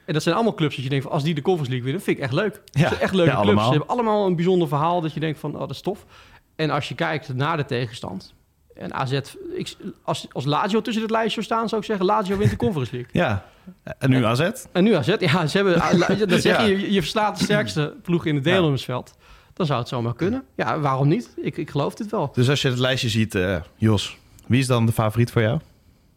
En 0.06 0.14
dat 0.14 0.24
zijn 0.24 0.36
allemaal 0.36 0.54
clubs 0.54 0.76
dat 0.76 0.84
je 0.84 0.90
denkt 0.90 1.06
van 1.06 1.14
als 1.14 1.24
die 1.24 1.34
de 1.36 1.42
Conference 1.42 1.72
League 1.72 1.90
winnen, 1.92 2.06
vind 2.06 2.18
ik 2.18 2.24
echt 2.24 2.34
leuk. 2.34 2.62
Ja, 2.66 2.80
Dat 2.82 2.90
zijn 2.90 3.02
echt 3.02 3.14
leuke 3.14 3.30
ja, 3.32 3.36
clubs. 3.36 3.48
allemaal. 3.48 3.72
Ze 3.72 3.78
hebben 3.78 3.90
allemaal 3.96 4.26
een 4.26 4.36
bijzonder 4.36 4.68
verhaal 4.68 5.02
dat 5.02 5.14
je 5.14 5.20
denkt 5.20 5.40
van 5.40 5.54
oh, 5.54 5.60
dat 5.60 5.70
is 5.70 5.82
tof. 5.82 6.06
En 6.56 6.70
als 6.70 6.88
je 6.88 6.96
kijkt 6.96 7.34
naar 7.34 7.58
de 7.58 7.66
tegenstand 7.66 8.34
en 8.76 8.94
AZ, 8.94 9.12
ik, 9.56 9.76
als, 10.04 10.28
als 10.32 10.46
Lazio 10.46 10.82
tussen 10.82 11.02
het 11.02 11.12
lijstje 11.12 11.34
zou 11.42 11.46
staan, 11.46 11.70
zou 11.70 11.82
ik 11.82 11.88
zeggen 11.88 12.06
Lazio 12.06 12.38
wint 12.38 12.50
de 12.50 12.56
Conference 12.58 12.92
League. 12.96 13.12
Ja. 13.22 13.46
En 13.98 14.10
nu 14.10 14.26
AZ? 14.26 14.50
En 14.72 14.84
nu 14.84 14.94
AZ, 14.96 15.16
ja, 15.20 15.48
ze 15.48 15.58
hebben, 15.58 16.28
dat 16.30 16.42
zeg 16.42 16.58
Ja. 16.60 16.64
je, 16.66 16.80
je, 16.80 16.92
je 16.92 17.00
verslaat 17.02 17.38
de 17.38 17.44
sterkste 17.44 17.96
ploeg 18.04 18.26
in 18.26 18.36
het 18.36 18.44
deelnemersveld. 18.44 19.14
Dan 19.54 19.66
zou 19.66 19.80
het 19.80 19.88
zomaar 19.88 20.16
kunnen. 20.16 20.44
Ja, 20.56 20.80
waarom 20.80 21.08
niet? 21.08 21.34
Ik, 21.42 21.58
ik 21.58 21.70
geloof 21.70 21.96
dit 21.96 22.12
wel. 22.12 22.32
Dus 22.34 22.50
als 22.50 22.62
je 22.62 22.68
het 22.68 22.80
lijstje 22.80 23.10
ziet, 23.10 23.36
eh, 23.36 23.62
Jos, 23.76 24.18
wie 24.48 24.60
is 24.60 24.68
dan 24.68 24.86
de 24.86 24.92
favoriet 24.92 25.32
voor 25.32 25.42
jou? 25.42 25.60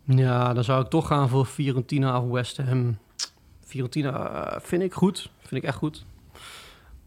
Ja, 0.05 0.53
dan 0.53 0.65
zou 0.65 0.83
ik 0.85 0.91
toch 0.91 1.07
gaan 1.07 1.29
voor 1.29 1.45
Fiorentina 1.47 2.21
of 2.21 2.31
West 2.31 2.57
Ham. 2.57 2.99
Fiorentina 3.75 4.31
eh, 4.31 4.61
vind 4.61 4.83
ik 4.83 4.93
goed. 4.93 5.31
Vind 5.41 5.63
ik 5.63 5.69
echt 5.69 5.77
goed. 5.77 6.05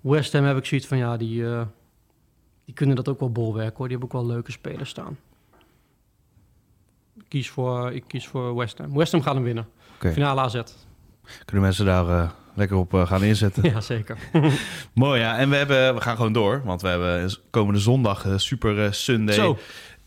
West 0.01 0.33
Ham 0.33 0.43
heb 0.43 0.57
ik 0.57 0.65
zoiets 0.65 0.88
van, 0.88 0.97
ja, 0.97 1.17
die, 1.17 1.45
eh, 1.45 1.62
die 2.65 2.74
kunnen 2.74 2.95
dat 2.95 3.07
ook 3.07 3.19
wel 3.19 3.31
bolwerken 3.31 3.77
hoor. 3.77 3.88
Die 3.88 3.97
hebben 3.97 4.15
ook 4.15 4.24
wel 4.24 4.33
leuke 4.36 4.51
spelers 4.51 4.89
staan. 4.89 5.17
Ik 7.17 7.25
kies 7.27 7.50
voor, 7.50 7.93
ik 7.93 8.03
kies 8.07 8.27
voor 8.27 8.55
West 8.55 8.77
Ham. 8.77 8.93
West 8.93 9.12
Ham 9.12 9.21
gaat 9.21 9.33
hem 9.33 9.43
winnen. 9.43 9.67
Finale 10.00 10.41
AZ. 10.41 10.62
Kunnen 11.45 11.63
mensen 11.63 11.86
daar 11.86 12.09
eh, 12.09 12.29
lekker 12.53 12.77
op 12.77 12.93
gaan 12.93 13.24
inzetten? 13.24 13.63
Ja, 13.71 13.81
zeker. 13.81 14.17
Mooi, 14.93 15.19
ja. 15.19 15.38
En 15.38 15.50
we, 15.50 15.55
hebben, 15.55 15.95
we 15.95 16.01
gaan 16.01 16.15
gewoon 16.15 16.33
door. 16.33 16.62
Want 16.63 16.81
we 16.81 16.88
hebben 16.88 17.31
komende 17.50 17.79
zondag 17.79 18.25
Super 18.36 18.93
Sunday. 18.93 19.36
Zo. 19.36 19.57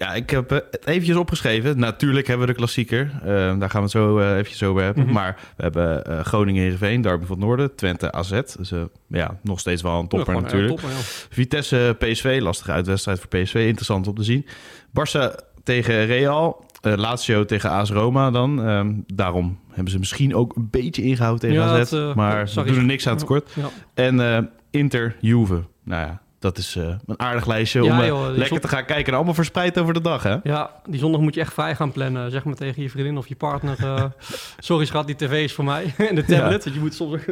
Ja, 0.00 0.14
ik 0.14 0.30
heb 0.30 0.52
eh, 0.52 0.58
het 0.70 0.86
eventjes 0.86 1.16
opgeschreven. 1.16 1.78
Natuurlijk 1.78 2.26
hebben 2.26 2.46
we 2.46 2.52
de 2.52 2.58
klassieker. 2.58 3.10
Eh, 3.22 3.28
daar 3.58 3.70
gaan 3.70 3.70
we 3.70 3.80
het 3.80 3.90
zo 3.90 4.18
eh, 4.18 4.32
eventjes 4.32 4.62
over 4.62 4.82
hebben. 4.82 5.04
Mhm. 5.04 5.12
Maar 5.12 5.38
we 5.56 5.62
hebben 5.62 6.04
eh 6.04 6.20
Groningen 6.24 6.62
Heerenveen, 6.62 7.00
Derby 7.00 7.24
van 7.24 7.36
het 7.36 7.44
Noorden, 7.46 7.74
Twente 7.74 8.12
AZ. 8.12 8.30
Dus 8.30 8.72
ja, 9.06 9.38
nog 9.42 9.60
steeds 9.60 9.82
wel 9.82 10.00
een 10.00 10.08
topper 10.08 10.34
Ja, 10.34 10.40
natuurlijk. 10.40 10.68
topper, 10.68 10.88
ja. 10.90 11.02
Vitesse 11.30 11.96
PSV, 11.98 12.38
lastige 12.42 12.72
uitwedstrijd 12.72 13.18
voor 13.20 13.28
PSV. 13.28 13.54
Interessant 13.54 14.06
om 14.08 14.14
te 14.14 14.24
zien. 14.24 14.46
Barça 14.88 15.34
tegen 15.62 16.06
Real. 16.06 16.64
Lazio 16.80 17.44
tegen 17.44 17.70
AS 17.70 17.90
Roma 17.90 18.30
dan. 18.30 18.64
Ehm, 18.64 18.92
daarom 19.06 19.58
hebben 19.72 19.92
ze 19.92 19.98
misschien 19.98 20.34
ook 20.34 20.56
een 20.56 20.68
beetje 20.70 21.02
ingehouden 21.02 21.40
tegen 21.40 21.64
Ja, 21.64 21.78
AZ. 21.78 22.14
maar 22.14 22.48
ze 22.48 22.62
doen 22.62 22.76
er 22.76 22.84
niks 22.84 23.08
aan 23.08 23.16
tekort. 23.16 23.50
En 23.94 24.50
Inter 24.70 25.16
Juve. 25.20 25.62
Nou 25.84 26.06
ja, 26.06 26.20
dat 26.40 26.58
is 26.58 26.76
eh, 26.76 26.84
een 27.06 27.20
aardig 27.20 27.46
lijstje 27.46 27.82
Ja, 27.82 27.94
om 27.94 28.00
eh, 28.00 28.06
joh, 28.06 28.36
lekker 28.36 28.60
te 28.60 28.68
gaan 28.68 28.84
kijken. 28.84 29.06
En 29.06 29.14
allemaal 29.14 29.34
verspreid 29.34 29.78
over 29.78 29.94
de 29.94 30.00
dag, 30.00 30.22
hè? 30.22 30.36
Ja, 30.42 30.70
die 30.86 30.98
zondag 30.98 31.20
moet 31.20 31.34
je 31.34 31.40
echt 31.40 31.52
vrij 31.52 31.74
gaan 31.76 31.92
plannen. 31.92 32.30
Zeg 32.30 32.44
maar 32.44 32.54
tegen 32.54 32.82
je 32.82 32.90
vriendin 32.90 33.18
of 33.18 33.26
je 33.26 33.36
partner. 33.36 33.84
eh, 33.84 34.04
Sorry 34.58 34.84
schat, 34.84 35.06
die 35.06 35.16
tv 35.16 35.44
is 35.44 35.52
voor 35.52 35.64
mij. 35.64 35.94
en 36.08 36.14
de 36.14 36.24
tablet, 36.24 36.64
want 36.64 36.74
je 36.74 36.80
moet 36.80 36.94
soms 36.94 37.22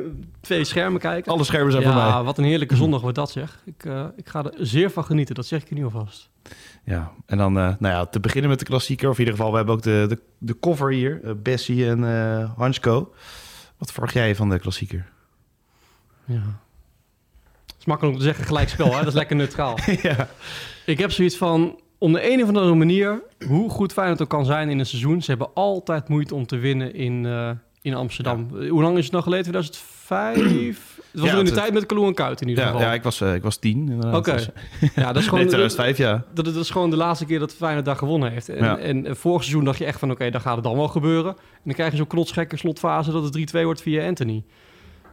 twee 0.41 0.65
schermen 0.65 1.00
kijken. 1.00 1.33
Alle 1.33 1.45
schermen 1.45 1.73
zijn 1.73 1.85
voor 1.85 1.95
mij. 1.95 2.07
Ja, 2.07 2.25
wat 2.25 2.38
een 2.38 2.45
heerlijke 2.45 2.77
zondag 2.83 3.00
wordt 3.00 3.17
dat 3.17 3.31
zeg. 3.31 3.62
Ik, 3.65 3.85
ik 4.17 4.29
ga 4.29 4.45
er 4.45 4.53
zeer 4.57 4.91
van 4.91 5.05
genieten, 5.05 5.35
dat 5.35 5.47
zeg 5.47 5.62
ik 5.62 5.69
je 5.69 5.75
nu 5.75 5.85
alvast. 5.85 6.29
Ja, 6.85 7.12
en 7.27 7.38
dan 7.38 7.53
nou 7.53 7.77
ja, 7.81 8.07
te 8.07 8.21
beginnen 8.21 8.50
met 8.50 8.59
de 8.59 8.65
klassieker. 8.65 9.09
Of 9.09 9.15
in 9.19 9.25
ieder 9.25 9.35
geval, 9.35 9.50
we 9.50 9.57
hebben 9.57 9.75
ook 9.75 9.83
de, 9.83 10.05
de, 10.09 10.19
de 10.38 10.59
cover 10.61 10.93
hier. 10.93 11.21
Bessie 11.43 11.88
en 11.88 12.03
Hansko. 12.57 13.12
Wat 13.79 13.93
verwacht 13.93 14.15
jij 14.15 14.35
van 14.37 14.49
de 14.49 14.59
klassieker? 14.59 15.07
Ja. 16.25 16.43
Makkelijk 17.88 18.14
om 18.14 18.21
te 18.23 18.26
zeggen 18.28 18.45
gelijkspel, 18.45 18.92
hè? 18.92 18.99
dat 18.99 19.07
is 19.07 19.14
lekker 19.14 19.37
neutraal. 19.37 19.78
ja. 20.02 20.28
Ik 20.87 20.99
heb 20.99 21.11
zoiets 21.11 21.37
van, 21.37 21.80
om 21.99 22.12
de 22.12 22.33
een 22.33 22.42
of 22.42 22.49
andere 22.49 22.75
manier, 22.75 23.23
hoe 23.47 23.71
goed 23.71 23.92
Feyenoord 23.92 24.23
ook 24.23 24.28
kan 24.28 24.45
zijn 24.45 24.68
in 24.68 24.78
een 24.78 24.87
seizoen, 24.87 25.23
ze 25.23 25.30
hebben 25.30 25.50
altijd 25.54 26.09
moeite 26.09 26.35
om 26.35 26.47
te 26.47 26.57
winnen 26.57 26.95
in, 26.95 27.26
eh, 27.26 27.50
in 27.83 27.95
Amsterdam. 27.95 28.49
Eh, 28.61 28.71
Hoe 28.71 28.83
lang 28.83 28.97
is 28.97 29.02
het 29.02 29.12
nou 29.12 29.25
geleden? 29.25 29.45
2005? 29.52 30.97
Het 31.11 31.21
was 31.21 31.28
Ja, 31.28 31.37
nog 31.37 31.45
in 31.47 31.54
de 31.54 31.61
tijd 31.61 31.73
met 31.73 31.87
Kalou 31.87 32.07
en 32.07 32.14
Kuit 32.14 32.40
in 32.40 32.49
ieder 32.49 32.64
Ja, 32.64 32.71
geval. 32.71 32.87
ja, 32.87 32.92
ik 32.95 33.02
was, 33.02 33.21
eh, 33.21 33.35
ik 33.35 33.42
was 33.42 33.57
tien. 33.57 34.04
Oké. 34.14 34.33
Dus- 34.33 34.49
Ja, 34.95 35.12
dat 35.12 35.23
is 35.23 35.28
gewoon... 35.28 35.47
2005, 35.47 35.97
ja. 35.99 36.25
Dat, 36.35 36.45
dat 36.45 36.57
is 36.57 36.71
gewoon 36.71 36.90
de 36.90 36.97
laatste 36.97 37.25
keer 37.25 37.38
dat 37.38 37.54
Feyenoord 37.54 37.85
daar 37.85 37.97
gewonnen 37.97 38.30
heeft. 38.33 38.49
En, 38.49 38.64
Ja. 38.64 38.78
en, 38.78 39.07
en 39.07 39.16
vorig 39.16 39.40
seizoen 39.42 39.64
dacht 39.64 39.78
je 39.78 39.85
echt 39.85 39.99
van... 39.99 40.11
oké, 40.11 40.30
dan 40.30 40.40
gaat 40.40 40.54
het 40.54 40.64
dan 40.64 40.76
wel 40.76 40.88
gebeuren. 40.88 41.30
En 41.33 41.61
dan 41.64 41.75
krijg 41.75 41.90
je 41.90 41.97
zo'n 41.97 42.07
knotsgekke 42.07 42.57
slotfase... 42.57 43.12
dat 43.12 43.35
het 43.35 43.50
3-2 43.57 43.62
wordt 43.62 43.83
via 43.83 44.07
Anthony. 44.07 44.45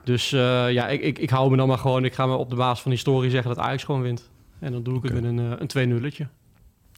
Dus 0.06 0.32
eh, 0.32 0.72
ja, 0.72 0.88
ik, 0.88 1.02
ik, 1.02 1.20
ik 1.20 1.30
hou 1.30 1.50
me 1.52 1.58
dan 1.58 1.68
maar 1.68 1.78
gewoon... 1.78 2.06
ik 2.06 2.14
ga 2.14 2.26
me 2.26 2.36
op 2.36 2.50
de 2.50 2.56
basis 2.56 2.80
van 2.84 2.92
historie 2.92 3.30
zeggen 3.30 3.56
dat 3.56 3.66
Ajax 3.66 3.84
gewoon 3.84 4.02
wint. 4.02 4.30
En 4.60 4.72
dan 4.72 4.84
doe 4.84 4.98
ik 4.98 5.04
het 5.04 5.14
met 5.14 5.24
een, 5.24 5.40
eh, 5.40 5.52
een 5.58 5.88
2-nulletje. 5.88 6.28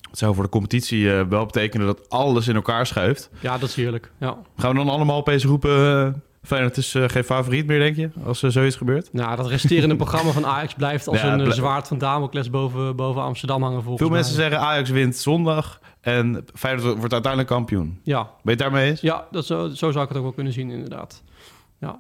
Het 0.09 0.17
zou 0.17 0.33
voor 0.35 0.43
de 0.43 0.49
competitie 0.49 1.13
eh, 1.13 1.21
wel 1.29 1.45
betekenen 1.45 1.85
dat 1.87 2.09
alles 2.09 2.47
in 2.47 2.55
elkaar 2.55 2.85
schuift. 2.87 3.29
Ja, 3.39 3.57
dat 3.57 3.69
is 3.69 3.75
heerlijk. 3.75 4.11
Ja. 4.19 4.37
Gaan 4.57 4.71
we 4.71 4.77
dan 4.77 4.89
allemaal 4.89 5.17
opeens 5.17 5.43
roepen... 5.45 6.05
eh 6.05 6.13
Feyenoord 6.41 6.77
is 6.77 6.95
geen 7.07 7.23
favoriet 7.23 7.65
meer, 7.65 7.79
denk 7.79 7.95
je? 7.95 8.09
Als 8.25 8.41
er 8.43 8.51
zoiets 8.51 8.75
gebeurt? 8.75 9.13
Nou, 9.13 9.35
dat 9.35 9.47
resterende 9.47 9.95
programma 10.05 10.31
van 10.31 10.45
Ajax 10.45 10.73
blijft 10.73 11.07
als 11.07 11.21
Ja, 11.21 11.33
een 11.33 11.43
bl- 11.43 11.51
zwaard 11.51 11.87
van 11.87 11.97
Damocles 11.97 12.49
boven, 12.49 12.95
boven 12.95 13.21
Amsterdam 13.21 13.61
hangen 13.63 13.77
volgens 13.81 13.97
Veel 14.01 14.07
mij. 14.09 14.17
mensen 14.17 14.35
zeggen 14.35 14.59
Ajax 14.59 14.89
wint 14.89 15.15
zondag 15.15 15.79
en 16.01 16.45
Feyenoord 16.53 16.97
wordt 16.97 17.13
uiteindelijk 17.13 17.51
kampioen. 17.51 17.99
Ja, 18.03 18.23
Ben 18.23 18.31
je 18.43 18.49
het 18.49 18.59
daarmee 18.59 18.89
eens? 18.89 19.01
Ja, 19.01 19.27
dat 19.31 19.45
zo, 19.45 19.67
zo 19.67 19.91
zou 19.91 20.03
ik 20.03 20.07
het 20.09 20.17
ook 20.17 20.23
wel 20.23 20.33
kunnen 20.33 20.53
zien, 20.53 20.69
inderdaad. 20.69 21.23
Ja. 21.79 21.99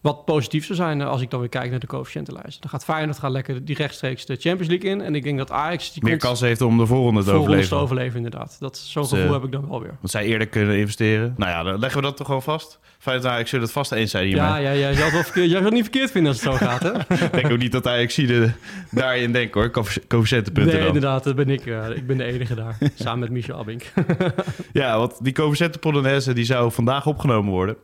Wat 0.00 0.24
positief 0.24 0.64
zou 0.64 0.78
zijn 0.78 1.00
eh, 1.00 1.08
als 1.08 1.20
ik 1.20 1.30
dan 1.30 1.40
weer 1.40 1.48
kijk 1.48 1.70
naar 1.70 1.78
de 1.80 1.86
coëfficiëntenlijst. 1.86 2.60
Dan 2.62 2.70
gaat 2.70 2.84
Feyenoord 2.84 3.18
gaat 3.18 3.30
lekker 3.30 3.64
die 3.64 3.76
rechtstreeks 3.76 4.26
de 4.26 4.36
Champions 4.36 4.68
League 4.68 4.90
in. 4.90 5.00
En 5.00 5.14
ik 5.14 5.22
denk 5.22 5.38
dat 5.38 5.50
Ajax 5.50 5.92
die 5.92 6.04
Meer 6.04 6.16
kans 6.16 6.40
heeft 6.40 6.60
om 6.60 6.78
de 6.78 6.86
volgende 6.86 7.24
te 7.24 7.30
overleven. 7.32 7.68
te 7.68 7.74
overleven, 7.74 8.16
inderdaad. 8.16 8.56
Dat, 8.60 8.78
zo'n 8.78 9.02
Dus, 9.02 9.10
gevoel 9.10 9.26
eh, 9.26 9.32
heb 9.32 9.44
ik 9.44 9.52
dan 9.52 9.68
wel 9.68 9.80
weer. 9.80 9.96
Want 10.00 10.10
zij 10.10 10.24
eerder 10.24 10.46
kunnen 10.48 10.78
investeren. 10.78 11.34
Nou 11.36 11.50
ja, 11.50 11.62
dan 11.62 11.78
leggen 11.78 12.00
we 12.00 12.06
dat 12.06 12.16
toch 12.16 12.26
gewoon 12.26 12.42
vast. 12.42 12.78
Feyenoord 12.98 13.26
en 13.28 13.32
Ajax 13.34 13.50
zullen 13.50 13.64
het 13.64 13.74
vast 13.74 13.92
eens 13.92 14.10
zijn 14.10 14.26
hiermee. 14.26 14.46
Ja, 14.46 14.56
ja, 14.56 14.70
ja, 14.70 14.90
jij 14.92 15.10
zal 15.48 15.62
het 15.62 15.72
niet 15.72 15.82
verkeerd 15.82 16.10
vinden 16.10 16.32
als 16.32 16.42
het 16.44 16.52
zo 16.52 16.66
gaat, 16.66 16.82
hè? 16.82 16.90
Ik 17.26 17.32
denk 17.32 17.50
ook 17.50 17.58
niet 17.58 17.72
dat 17.72 17.86
Ajax 17.86 18.14
de 18.14 18.50
daarin 18.90 19.32
denken 19.32 19.60
hoor. 19.60 19.70
Coëffi- 19.70 20.06
Coëfficiëntenpunten 20.08 20.72
Nee, 20.72 20.82
dan. 20.84 20.94
inderdaad, 20.94 21.24
dat 21.24 21.36
ben 21.36 21.48
ik. 21.50 21.66
eh, 21.66 21.88
ik 21.96 22.06
ben 22.06 22.16
de 22.16 22.24
enige 22.24 22.54
daar. 22.54 22.78
samen 22.94 23.18
met 23.18 23.30
Michel 23.30 23.58
Abink. 23.58 23.82
Ja, 24.72 24.98
want 24.98 25.24
die 25.24 25.32
coëfficiënten 25.32 25.80
Polonaise 25.80 26.32
die 26.32 26.44
zou 26.44 26.72
vandaag 26.72 27.06
opgenomen 27.06 27.50
worden. 27.52 27.76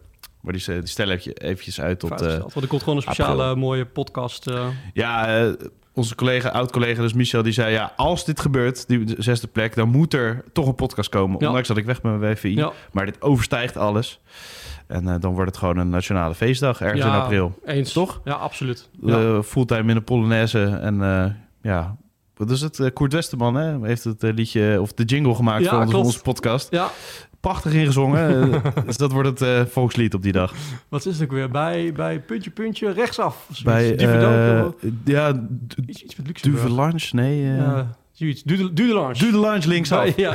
Maar 0.46 0.54
die, 0.54 0.64
die 0.78 0.86
stellen 0.86 1.18
je 1.22 1.32
eventjes 1.32 1.80
uit 1.80 1.98
tot... 1.98 2.10
eh, 2.10 2.16
Uitgesteld. 2.16 2.52
Want 2.52 2.64
er 2.64 2.70
komt 2.70 2.82
gewoon 2.82 2.96
een 2.96 3.02
speciale 3.02 3.56
mooie 3.56 3.84
podcast. 3.86 4.46
eh, 4.46 4.66
Ja, 4.92 5.38
eh, 5.44 5.52
onze 5.94 6.14
collega, 6.14 6.48
oud-collega, 6.48 7.00
dus 7.02 7.12
Michel, 7.12 7.42
die 7.42 7.52
zei... 7.52 7.72
ja, 7.72 7.92
als 7.96 8.24
dit 8.24 8.40
gebeurt, 8.40 8.88
die 8.88 9.14
zesde 9.18 9.46
plek... 9.46 9.74
dan 9.74 9.88
moet 9.88 10.14
er 10.14 10.44
toch 10.52 10.66
een 10.66 10.74
podcast 10.74 11.08
komen. 11.08 11.40
Ja. 11.40 11.46
Ondanks 11.46 11.68
dat 11.68 11.76
ik 11.76 11.84
weg 11.84 12.00
ben 12.00 12.10
met 12.12 12.20
mijn 12.20 12.32
WVI. 12.34 12.54
ja, 12.56 12.72
Maar 12.92 13.06
dit 13.06 13.22
overstijgt 13.22 13.76
alles. 13.76 14.20
En 14.86 15.08
eh, 15.08 15.14
dan 15.20 15.32
wordt 15.34 15.50
het 15.50 15.58
gewoon 15.58 15.76
een 15.76 15.88
nationale 15.90 16.34
feestdag 16.34 16.80
ergens 16.80 17.04
Ja. 17.04 17.14
in 17.16 17.20
april. 17.20 17.58
eens. 17.64 17.92
Toch? 17.92 18.20
Ja, 18.24 18.32
absoluut. 18.34 18.88
Ja. 19.00 19.18
Eh, 19.20 19.42
fulltime 19.42 19.88
in 19.88 19.94
de 19.94 20.00
Polonaise. 20.02 20.64
En 20.64 21.02
eh, 21.02 21.24
ja, 21.62 21.96
wat 22.36 22.50
is 22.50 22.60
het? 22.60 22.80
Eh, 22.80 22.92
Koert 22.92 23.12
Westerman 23.12 23.54
hè? 23.54 23.86
heeft 23.86 24.04
het 24.04 24.22
eh, 24.24 24.32
liedje 24.34 24.80
of 24.80 24.92
de 24.92 25.04
jingle 25.04 25.34
gemaakt 25.34 25.64
Ja, 25.64 25.70
voor 25.70 25.86
klopt. 25.86 26.06
onze 26.06 26.20
podcast. 26.22 26.70
ja, 26.70 26.90
Prachtig 27.40 27.72
ingezongen. 27.72 28.24
Eh, 28.64 28.72
dus 28.86 28.96
dat 28.96 29.12
wordt 29.12 29.28
het 29.28 29.42
eh, 29.42 29.60
volkslied 29.70 30.14
op 30.14 30.22
die 30.22 30.32
dag. 30.32 30.54
wat 30.88 31.06
is 31.06 31.14
het 31.18 31.22
ook 31.22 31.34
weer? 31.34 31.50
Bij, 31.50 31.92
bij 31.92 32.20
puntje, 32.20 32.50
puntje, 32.50 32.92
rechtsaf. 32.92 33.46
Bij, 33.64 33.94
ja, 35.04 35.32
Iets, 35.86 36.02
iets 36.02 36.16
met 36.16 36.26
Luxemburg. 36.26 36.62
Duvelange? 36.62 37.08
Nee. 37.12 37.42
eh 37.50 37.56
Ja, 37.56 37.96
zoiets. 38.12 38.42
De, 38.42 38.72
de 38.72 38.82
lunch. 38.82 39.18
Dudelange 39.18 39.68
linksaf. 39.68 40.16
Ja, 40.16 40.34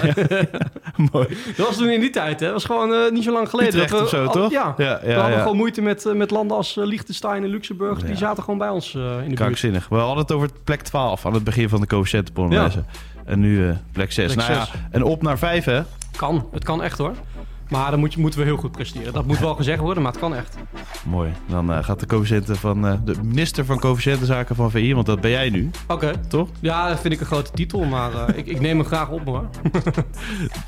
Mooi. 1.11 1.27
dat 1.57 1.67
was 1.67 1.77
toen 1.77 1.89
in 1.89 1.99
die 1.99 2.09
tijd, 2.09 2.39
hè. 2.39 2.45
Dat 2.45 2.53
was 2.53 2.65
gewoon 2.65 2.93
eh, 2.93 3.11
niet 3.11 3.23
zo 3.23 3.31
lang 3.31 3.49
geleden. 3.49 3.73
Utrecht 3.73 3.89
dat 3.91 3.99
we- 3.99 4.05
of 4.05 4.11
zo, 4.11 4.25
al- 4.25 4.31
toch? 4.31 4.51
Ja. 4.51 4.73
ja, 4.77 4.99
we 5.03 5.13
hadden 5.13 5.39
gewoon 5.41 5.57
moeite 5.57 5.81
met, 5.81 6.09
met 6.15 6.31
landen 6.31 6.57
als 6.57 6.75
Liechtenstein 6.75 7.43
en 7.43 7.49
Luxemburg. 7.49 8.03
Die 8.03 8.15
zaten 8.15 8.43
gewoon 8.43 8.59
bij 8.59 8.69
ons 8.69 8.93
in 8.95 9.01
de 9.01 9.21
buurt. 9.25 9.33
Krankzinnig. 9.39 9.87
We 9.89 9.95
hadden 9.95 10.17
het 10.17 10.31
over 10.31 10.49
plek 10.63 10.81
12 10.81 11.25
aan 11.25 11.33
het 11.33 11.43
begin 11.43 11.69
van 11.69 11.81
de 11.81 11.87
coëfficiënten 11.87 12.33
Polonaise. 12.33 12.83
En 13.25 13.39
nu 13.39 13.73
plek 13.91 14.11
6. 14.11 14.33
Plek 14.33 14.47
nou 14.47 14.59
ja, 14.59 14.67
en 14.91 15.03
op 15.03 15.21
naar 15.21 15.37
5 15.37 15.65
hè? 15.65 15.81
Kan, 16.15 16.47
het 16.51 16.63
kan 16.63 16.83
echt 16.83 16.97
hoor. 16.97 17.15
Maar 17.69 17.91
dan 17.91 17.99
moet 17.99 18.13
je, 18.13 18.19
moeten 18.19 18.39
we 18.39 18.45
heel 18.45 18.57
goed 18.57 18.71
presteren. 18.71 19.13
Dat 19.13 19.25
moet 19.25 19.39
wel 19.39 19.55
gezegd 19.55 19.79
worden, 19.79 20.03
maar 20.03 20.11
het 20.11 20.21
kan 20.21 20.35
echt. 20.35 20.55
Mooi. 21.05 21.33
Dan 21.47 21.71
eh, 21.73 21.83
gaat 21.83 21.99
de 21.99 22.05
coëfficiënten 22.05 22.55
van 22.55 22.87
eh, 22.87 22.93
de 23.05 23.15
minister 23.23 23.65
van 23.65 23.79
coëfficiëntenzaken 23.79 24.55
van 24.55 24.71
VI, 24.71 24.93
want 24.93 25.05
dat 25.05 25.21
ben 25.21 25.31
jij 25.31 25.49
nu, 25.49 25.71
Oké. 25.87 26.13
toch? 26.27 26.49
Ja, 26.59 26.87
dat 26.89 26.99
vind 26.99 27.13
ik 27.13 27.19
een 27.19 27.25
grote 27.25 27.51
titel, 27.51 27.83
maar 27.83 28.13
eh, 28.27 28.37
ik, 28.37 28.45
ik 28.47 28.59
neem 28.59 28.77
hem 28.77 28.87
graag 28.87 29.09
op 29.09 29.25
hoor. 29.25 29.49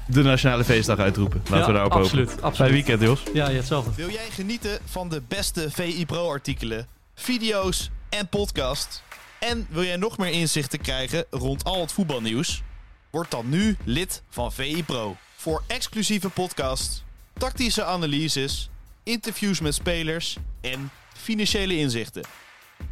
De 0.08 0.24
nationale 0.24 0.64
feestdag 0.64 0.98
uitroepen. 0.98 1.40
Laten 1.44 1.58
Ja, 1.60 1.66
we 1.66 1.74
daarop 1.74 1.92
absoluut, 1.92 2.30
hopen. 2.30 2.44
absoluut. 2.44 2.72
Fijn 2.72 2.86
weekend, 2.86 3.02
Jos. 3.10 3.24
Ja, 3.34 3.50
ja, 3.50 3.56
hetzelfde. 3.56 3.92
Wil 3.96 4.10
jij 4.10 4.26
genieten 4.32 4.80
van 4.86 5.10
de 5.10 5.22
beste 5.28 5.72
VI 5.72 6.06
Pro 6.06 6.30
artikelen, 6.30 6.88
video's 7.16 7.92
en 8.10 8.28
podcast? 8.28 9.04
En 9.40 9.68
wil 9.70 9.84
jij 9.84 9.98
nog 9.98 10.18
meer 10.18 10.32
inzichten 10.32 10.82
krijgen 10.82 11.26
rond 11.30 11.64
al 11.64 11.82
het 11.82 11.92
voetbalnieuws? 11.92 12.64
Word 13.10 13.32
dan 13.32 13.50
nu 13.50 13.78
lid 13.84 14.24
van 14.30 14.52
VI 14.52 14.84
Pro. 14.84 15.16
Voor 15.44 15.64
exclusieve 15.68 16.30
podcasts, 16.30 17.04
tactische 17.34 17.84
analyses, 17.84 18.70
interviews 19.04 19.60
met 19.60 19.74
spelers 19.74 20.38
en 20.62 20.92
financiële 21.14 21.78
inzichten. 21.78 22.24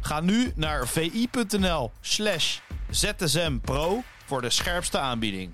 Ga 0.00 0.20
nu 0.20 0.52
naar 0.54 0.88
vi.nl 0.88 1.90
slash 2.00 2.58
zsmpro 2.90 4.02
voor 4.24 4.40
de 4.42 4.50
scherpste 4.50 4.98
aanbieding. 4.98 5.52